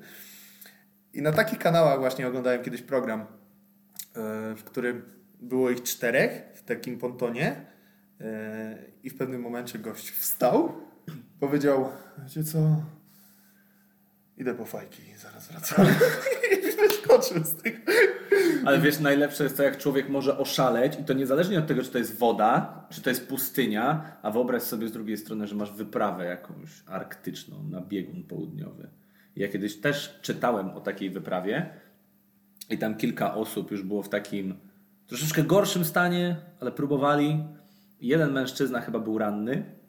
I 1.14 1.22
na 1.22 1.32
takich 1.32 1.60
kanałach 1.60 2.00
właśnie 2.00 2.28
oglądałem 2.28 2.64
kiedyś 2.64 2.82
program, 2.82 3.22
e, 3.22 3.26
w 4.56 4.64
którym 4.64 5.02
było 5.42 5.70
ich 5.70 5.84
czterech 5.84 6.44
w 6.56 6.64
takim 6.64 6.98
pontonie 6.98 7.66
e, 8.22 8.78
i 9.04 9.10
w 9.10 9.18
pewnym 9.18 9.42
momencie 9.42 9.80
gość 9.80 10.12
wstał, 10.12 10.74
powiedział, 11.40 11.90
wiecie 12.24 12.44
co, 12.44 12.84
idę 14.38 14.54
po 14.54 14.66
fajki, 14.66 15.02
zaraz 15.18 15.48
wracam. 15.48 15.86
Z 17.44 17.56
tych 17.56 17.82
Ale 18.66 18.80
wiesz, 18.80 19.00
najlepsze 19.00 19.44
jest 19.44 19.58
to, 19.58 19.64
jak 19.64 19.78
człowiek 19.78 20.10
może 20.10 20.38
oszaleć 20.38 21.00
i 21.00 21.04
to 21.04 21.14
niezależnie 21.14 21.60
od 21.60 21.68
tego, 21.68 21.84
czy 21.84 21.90
to 21.90 21.98
jest 21.98 22.18
woda, 22.18 22.84
czy 22.90 23.02
to 23.02 23.10
jest 23.10 23.28
pustynia, 23.28 24.18
a 24.22 24.32
wyobraź 24.32 24.64
sobie 24.64 24.88
z 24.88 24.92
drugiej 24.92 25.18
strony, 25.18 25.48
że 25.48 25.56
masz 25.56 25.72
wyprawę 25.72 26.26
jakąś 26.26 26.84
arktyczną 26.88 27.64
na 27.64 27.82
biegun 27.82 28.24
południowy. 28.24 28.90
Ja 29.36 29.48
kiedyś 29.48 29.78
też 29.78 30.20
czytałem 30.22 30.70
o 30.70 30.82
takiej 30.82 31.10
wyprawie 31.10 31.70
i 32.70 32.78
tam 32.78 32.98
kilka 32.98 33.36
osób 33.36 33.72
już 33.72 33.84
było 33.84 34.04
w 34.04 34.10
takim 34.10 34.56
troszeczkę 35.08 35.44
gorszym 35.44 35.86
stanie, 35.86 36.36
ale 36.60 36.72
próbowali. 36.72 37.44
Jeden 38.02 38.32
mężczyzna 38.32 38.82
chyba 38.82 39.00
był 39.00 39.18
ranny 39.18 39.81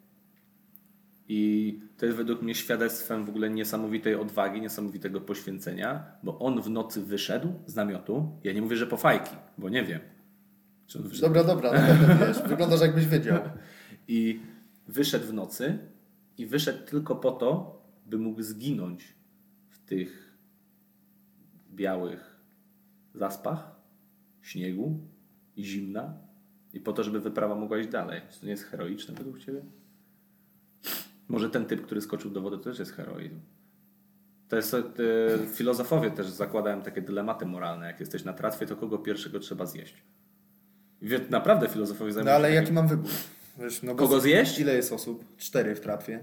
i 1.35 1.79
to 1.97 2.05
jest 2.05 2.17
według 2.17 2.41
mnie 2.41 2.55
świadectwem 2.55 3.25
w 3.25 3.29
ogóle 3.29 3.49
niesamowitej 3.49 4.15
odwagi, 4.15 4.61
niesamowitego 4.61 5.21
poświęcenia, 5.21 6.05
bo 6.23 6.39
on 6.39 6.61
w 6.61 6.69
nocy 6.69 7.01
wyszedł 7.01 7.53
z 7.65 7.75
namiotu. 7.75 8.39
Ja 8.43 8.53
nie 8.53 8.61
mówię, 8.61 8.77
że 8.77 8.87
po 8.87 8.97
fajki, 8.97 9.35
bo 9.57 9.69
nie 9.69 9.83
wiem. 9.83 9.99
Dobra, 11.21 11.43
dobra, 11.43 11.71
naprawdę 11.71 12.25
wiesz, 12.27 12.41
wyglądasz 12.49 12.81
jakbyś 12.81 13.07
wiedział. 13.07 13.39
i 14.07 14.39
wyszedł 14.87 15.25
w 15.25 15.33
nocy 15.33 15.77
i 16.37 16.45
wyszedł 16.45 16.85
tylko 16.85 17.15
po 17.15 17.31
to, 17.31 17.81
by 18.05 18.17
mógł 18.17 18.41
zginąć 18.41 19.15
w 19.69 19.79
tych 19.85 20.37
białych 21.71 22.39
zaspach, 23.13 23.75
śniegu 24.41 24.99
i 25.55 25.65
zimna 25.65 26.17
i 26.73 26.79
po 26.79 26.93
to, 26.93 27.03
żeby 27.03 27.19
wyprawa 27.19 27.55
mogła 27.55 27.77
iść 27.77 27.89
dalej. 27.89 28.21
Czy 28.31 28.39
to 28.39 28.45
nie 28.45 28.51
jest 28.51 28.63
heroiczne 28.63 29.15
według 29.15 29.39
Ciebie? 29.39 29.61
Może 31.27 31.49
ten 31.49 31.65
typ, 31.65 31.85
który 31.85 32.01
skoczył 32.01 32.31
do 32.31 32.41
wody, 32.41 32.57
to 32.57 32.63
też 32.63 32.79
jest 32.79 32.91
heroizm. 32.91 33.39
To 34.49 34.55
jest, 34.55 34.73
e, 34.73 34.79
filozofowie 35.53 36.11
też 36.11 36.27
zakładają 36.27 36.81
takie 36.81 37.01
dylematy 37.01 37.45
moralne. 37.45 37.87
Jak 37.87 37.99
jesteś 37.99 38.23
na 38.23 38.33
tratwie, 38.33 38.65
to 38.65 38.75
kogo 38.75 38.97
pierwszego 38.97 39.39
trzeba 39.39 39.65
zjeść? 39.65 40.03
Wie- 41.01 41.19
naprawdę 41.29 41.67
filozofowie 41.69 42.09
No 42.09 42.13
zajmują 42.13 42.35
ale 42.35 42.49
się 42.49 42.55
jaki 42.55 42.73
mam 42.73 42.87
wybór? 42.87 43.11
Wiesz, 43.59 43.83
no 43.83 43.95
Kogo 43.95 44.19
zjeść? 44.19 44.59
Ile 44.59 44.75
jest 44.75 44.93
osób? 44.93 45.23
Cztery 45.37 45.75
w 45.75 45.79
tratwie. 45.79 46.19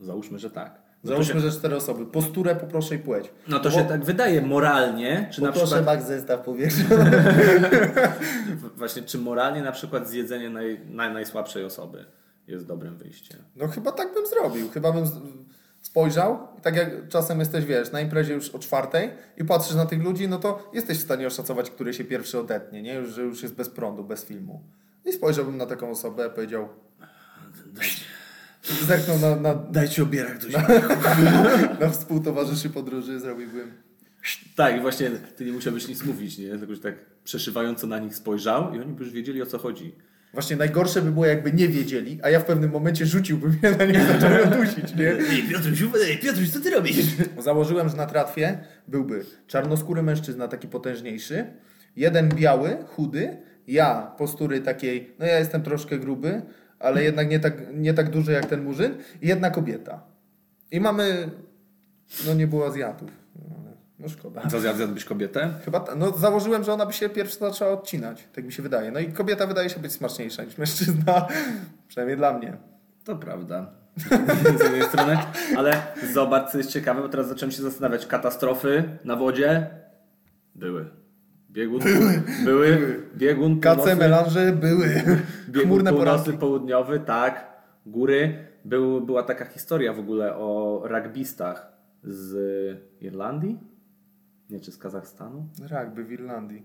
Załóżmy, 0.00 0.38
że 0.38 0.50
tak. 0.50 0.82
No 1.04 1.08
Załóżmy, 1.08 1.34
się, 1.34 1.40
że 1.40 1.50
cztery 1.58 1.76
osoby. 1.76 2.06
Posturę 2.06 2.56
poproszę 2.56 2.94
i 2.94 2.98
płeć. 2.98 3.30
no 3.48 3.58
to 3.60 3.70
bo- 3.70 3.76
się 3.76 3.84
tak 3.84 4.04
wydaje 4.04 4.42
moralnie, 4.42 5.28
czy 5.32 5.42
na 5.42 5.52
przykład 5.52 6.06
zestaw 6.06 6.40
powietrza. 6.40 6.84
w- 8.60 8.78
właśnie 8.78 9.02
czy 9.02 9.18
moralnie 9.18 9.62
na 9.62 9.72
przykład 9.72 10.08
zjedzenie 10.08 10.50
naj, 10.50 10.80
naj, 10.90 11.12
najsłabszej 11.12 11.64
osoby 11.64 12.04
jest 12.48 12.66
dobrym 12.66 12.96
wyjściem. 12.96 13.40
No 13.56 13.68
chyba 13.68 13.92
tak 13.92 14.14
bym 14.14 14.26
zrobił. 14.26 14.70
Chyba 14.70 14.92
bym 14.92 15.04
spojrzał 15.80 16.48
i 16.58 16.60
tak 16.60 16.76
jak 16.76 17.08
czasem 17.08 17.38
jesteś, 17.38 17.64
wiesz, 17.64 17.92
na 17.92 18.00
imprezie 18.00 18.34
już 18.34 18.48
o 18.50 18.58
czwartej 18.58 19.10
i 19.36 19.44
patrzysz 19.44 19.74
na 19.74 19.86
tych 19.86 20.02
ludzi, 20.02 20.28
no 20.28 20.38
to 20.38 20.70
jesteś 20.72 20.98
w 20.98 21.02
stanie 21.02 21.26
oszacować, 21.26 21.70
który 21.70 21.94
się 21.94 22.04
pierwszy 22.04 22.40
odetnie, 22.40 22.82
nie? 22.82 22.94
Już, 22.94 23.10
że 23.10 23.22
już 23.22 23.42
jest 23.42 23.54
bez 23.54 23.70
prądu, 23.70 24.04
bez 24.04 24.24
filmu. 24.24 24.62
I 25.04 25.12
spojrzałbym 25.12 25.56
na 25.56 25.66
taką 25.66 25.90
osobę, 25.90 26.30
powiedział... 26.30 26.68
Zerknął 28.86 29.18
na, 29.18 29.36
na, 29.36 29.54
Dajcie 29.54 30.02
obierak 30.02 30.38
do 30.38 30.48
na 31.80 31.90
współtowarzyszy 31.90 32.70
podróży, 32.70 33.20
zrobiłbym... 33.20 33.72
Tak, 34.56 34.82
właśnie 34.82 35.10
ty 35.10 35.44
nie 35.44 35.52
musiałbyś 35.52 35.88
nic 35.88 36.04
mówić, 36.04 36.38
nie? 36.38 36.58
Tylko, 36.58 36.74
że 36.74 36.80
tak 36.80 36.94
przeszywająco 37.24 37.86
na 37.86 37.98
nich 37.98 38.14
spojrzał 38.14 38.74
i 38.74 38.80
oni 38.80 38.92
by 38.92 39.04
już 39.04 39.12
wiedzieli 39.12 39.42
o 39.42 39.46
co 39.46 39.58
chodzi. 39.58 39.94
Właśnie 40.36 40.56
najgorsze 40.56 41.02
by 41.02 41.12
było, 41.12 41.26
jakby 41.26 41.52
nie 41.52 41.68
wiedzieli, 41.68 42.18
a 42.22 42.30
ja 42.30 42.40
w 42.40 42.44
pewnym 42.44 42.70
momencie 42.70 43.06
rzuciłbym 43.06 43.56
je 43.62 43.70
na 43.70 43.84
nich, 43.84 44.02
zacząłem 44.02 44.50
dusić, 44.60 44.94
nie? 44.94 45.10
Ej, 45.10 45.42
Piotruś, 45.50 45.82
ej, 46.08 46.18
Piotruś, 46.18 46.50
co 46.50 46.60
ty 46.60 46.70
robisz? 46.70 46.96
Założyłem, 47.38 47.88
że 47.88 47.96
na 47.96 48.06
tratwie 48.06 48.58
byłby 48.88 49.24
czarnoskóry 49.46 50.02
mężczyzna, 50.02 50.48
taki 50.48 50.68
potężniejszy, 50.68 51.46
jeden 51.96 52.28
biały, 52.28 52.76
chudy, 52.86 53.36
ja 53.66 54.14
postury 54.18 54.60
takiej, 54.60 55.14
no 55.18 55.26
ja 55.26 55.38
jestem 55.38 55.62
troszkę 55.62 55.98
gruby, 55.98 56.42
ale 56.78 57.02
jednak 57.02 57.30
nie 57.30 57.40
tak, 57.40 57.54
nie 57.74 57.94
tak 57.94 58.10
duży 58.10 58.32
jak 58.32 58.46
ten 58.46 58.62
murzyn, 58.64 58.94
i 59.22 59.28
jedna 59.28 59.50
kobieta. 59.50 60.02
I 60.70 60.80
mamy, 60.80 61.30
no 62.26 62.34
nie 62.34 62.46
było 62.46 62.66
Azjatów, 62.66 63.10
no, 63.36 63.56
ale 63.58 63.75
no 63.98 64.08
szkoda. 64.08 64.42
Co 64.50 64.60
zjadłbyś 64.60 65.04
kobietę? 65.04 65.50
Chyba, 65.64 65.80
ta, 65.80 65.94
no 65.94 66.10
założyłem, 66.10 66.64
że 66.64 66.72
ona 66.72 66.86
by 66.86 66.92
się 66.92 67.08
pierwsza 67.08 67.38
zaczęła 67.38 67.70
odcinać, 67.70 68.28
tak 68.34 68.44
mi 68.44 68.52
się 68.52 68.62
wydaje. 68.62 68.90
No 68.90 69.00
i 69.00 69.12
kobieta 69.12 69.46
wydaje 69.46 69.70
się 69.70 69.80
być 69.80 69.92
smaczniejsza 69.92 70.44
niż 70.44 70.58
mężczyzna, 70.58 71.26
przynajmniej 71.88 72.16
dla 72.16 72.32
mnie. 72.38 72.56
To 73.04 73.16
prawda. 73.16 73.70
Z 74.58 74.62
jednej 74.62 74.82
strony, 74.82 75.18
ale 75.56 75.82
zobacz, 76.12 76.50
co 76.50 76.58
jest 76.58 76.70
ciekawe, 76.70 77.02
bo 77.02 77.08
teraz 77.08 77.28
zacząłem 77.28 77.50
się 77.52 77.62
zastanawiać. 77.62 78.06
Katastrofy 78.06 78.84
na 79.04 79.16
wodzie 79.16 79.66
były. 80.54 80.90
Biegun 81.50 81.80
były. 81.80 82.22
były. 82.44 83.00
Biegun 83.16 83.60
Kace, 83.60 83.76
północny, 83.76 83.96
melanże 83.96 84.52
były, 84.52 84.88
biegun 85.48 85.62
chmurne 85.62 85.90
północny, 85.90 86.24
poranki. 86.24 86.38
południowy, 86.40 87.00
tak. 87.00 87.56
Góry. 87.86 88.46
Był, 88.64 89.00
była 89.00 89.22
taka 89.22 89.44
historia 89.44 89.92
w 89.92 89.98
ogóle 89.98 90.36
o 90.36 90.82
rugbystach 90.84 91.72
z 92.04 92.36
Irlandii? 93.00 93.58
Nie, 94.50 94.60
czy 94.60 94.72
z 94.72 94.78
Kazachstanu? 94.78 95.48
Rugby 95.70 96.04
w 96.04 96.12
Irlandii. 96.12 96.62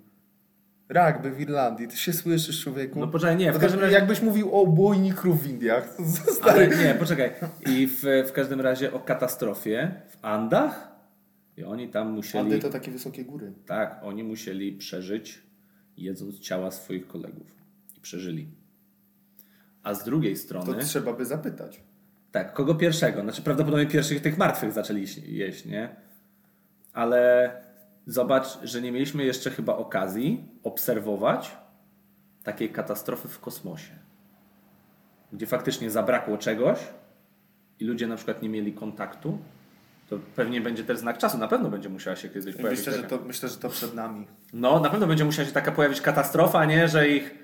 Rugby 0.90 1.32
w 1.32 1.42
Irlandii. 1.42 1.88
Ty 1.88 1.98
się 1.98 2.14
słyszysz, 2.14 2.64
człowieku? 2.64 3.00
No 3.00 3.08
poczekaj, 3.08 3.38
nie, 3.38 3.52
w 3.52 3.56
No 3.56 3.60
każdym 3.62 3.80
razie... 3.82 3.94
Jakbyś 3.94 4.22
mówił 4.22 4.56
o 4.56 4.74
krów 5.16 5.44
w 5.44 5.50
Indiach. 5.50 5.96
Ale 6.00 6.34
Stary. 6.36 6.70
nie, 6.84 6.96
poczekaj. 6.96 7.32
I 7.68 7.88
w, 7.88 8.02
w 8.28 8.32
każdym 8.32 8.62
razie 8.62 8.94
o 8.94 9.00
katastrofie 9.00 10.02
w 10.10 10.26
Andach 10.26 10.92
i 11.58 11.64
oni 11.64 11.90
tam 11.90 12.12
musieli... 12.12 12.40
Andy 12.44 12.60
to 12.60 12.70
takie 12.70 12.92
wysokie 12.92 13.26
góry. 13.26 13.54
Tak, 13.66 14.00
oni 14.04 14.24
musieli 14.24 14.74
przeżyć 14.74 15.42
jedząc 15.98 16.40
ciała 16.40 16.72
swoich 16.72 17.08
kolegów. 17.08 17.48
I 17.98 18.02
przeżyli. 18.02 18.48
A 19.84 19.94
z 19.94 20.04
drugiej 20.04 20.34
To 20.34 20.40
strony, 20.42 20.84
trzeba 20.86 21.14
by 21.14 21.26
zapytać. 21.26 21.84
tak, 22.32 22.54
kogo 22.54 22.76
pierwszego? 22.76 23.22
Znaczy 23.22 23.42
prawdopodobnie 23.42 23.86
pierwszych 23.88 24.22
tych 24.22 24.38
martwych 24.38 24.72
zaczęli 24.72 25.06
jeść, 25.28 25.66
nie? 25.66 25.96
Ale 26.94 27.52
Zobacz, 28.12 28.48
że 28.64 28.82
nie 28.82 28.92
mieliśmy 28.92 29.24
jeszcze 29.24 29.52
chyba 29.52 29.76
okazji 29.76 30.44
obserwować 30.64 31.58
takiej 32.44 32.70
katastrofy 32.70 33.28
w 33.28 33.40
kosmosie, 33.40 33.92
gdzie 35.34 35.48
faktycznie 35.48 35.92
zabrakło 35.92 36.38
czegoś 36.38 36.80
i 37.80 37.86
ludzie 37.86 38.08
na 38.08 38.16
przykład 38.16 38.42
nie 38.42 38.50
mieli 38.50 38.74
kontaktu. 38.74 39.38
To 40.10 40.20
pewnie 40.36 40.62
będzie 40.62 40.84
też 40.84 40.98
znak 40.98 41.18
czasu. 41.18 41.38
Na 41.38 41.48
pewno 41.48 41.70
będzie 41.70 41.90
musiała 41.90 42.16
się 42.16 42.30
kiedyś 42.30 42.56
pojawić. 42.56 42.80
Myślę, 42.80 42.94
że 42.94 43.04
taka- 43.04 43.18
to, 43.18 43.26
myślę, 43.26 43.50
że 43.50 43.58
to 43.58 43.70
przed 43.70 43.94
nami. 43.94 44.28
No, 44.54 44.80
na 44.80 44.90
pewno 44.90 45.08
będzie 45.08 45.26
musiała 45.26 45.48
się 45.48 45.54
taka 45.54 45.72
pojawić 45.72 46.02
katastrofa, 46.02 46.66
nie? 46.66 46.88
Że 46.88 47.10
ich 47.10 47.36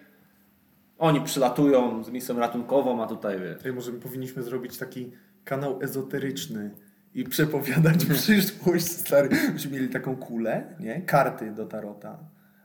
oni 0.97 1.21
przylatują 1.21 2.03
z 2.03 2.09
misją 2.09 2.39
ratunkową, 2.39 3.03
a 3.03 3.07
tutaj 3.07 3.39
wiesz. 3.39 3.65
Ej, 3.65 3.73
może 3.73 3.91
my 3.91 3.99
powinniśmy 3.99 4.43
zrobić 4.43 4.77
taki 4.77 5.11
kanał 5.43 5.79
ezoteryczny 5.81 6.71
i 7.13 7.23
przepowiadać 7.23 8.05
przyszłość, 8.05 8.91
stary. 8.91 9.29
Byśmy 9.53 9.71
mieli 9.71 9.89
taką 9.89 10.15
kulę, 10.15 10.75
nie? 10.79 11.01
Karty 11.01 11.51
do 11.51 11.65
tarota. 11.65 12.19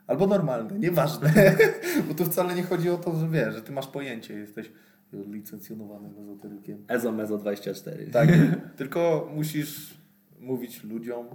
Albo 0.07 0.26
normalne, 0.26 0.78
nieważne. 0.78 1.32
Bo 2.09 2.14
tu 2.14 2.24
wcale 2.24 2.55
nie 2.55 2.62
chodzi 2.62 2.90
o 2.90 2.97
to, 2.97 3.16
że 3.16 3.28
wiesz, 3.28 3.55
że 3.55 3.62
ty 3.62 3.72
masz 3.72 3.86
pojęcie, 3.86 4.34
jesteś 4.34 4.70
licencjonowanym 5.12 6.18
ezoterykiem. 6.18 6.84
Ezo 6.88 7.12
Mezo 7.12 7.38
24. 7.38 8.07
Tak, 8.07 8.28
tylko 8.76 9.30
musisz 9.34 9.95
mówić 10.40 10.84
ludziom 10.84 11.26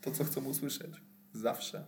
to, 0.00 0.10
co 0.10 0.24
chcą 0.24 0.44
usłyszeć. 0.44 0.90
Zawsze. 1.32 1.84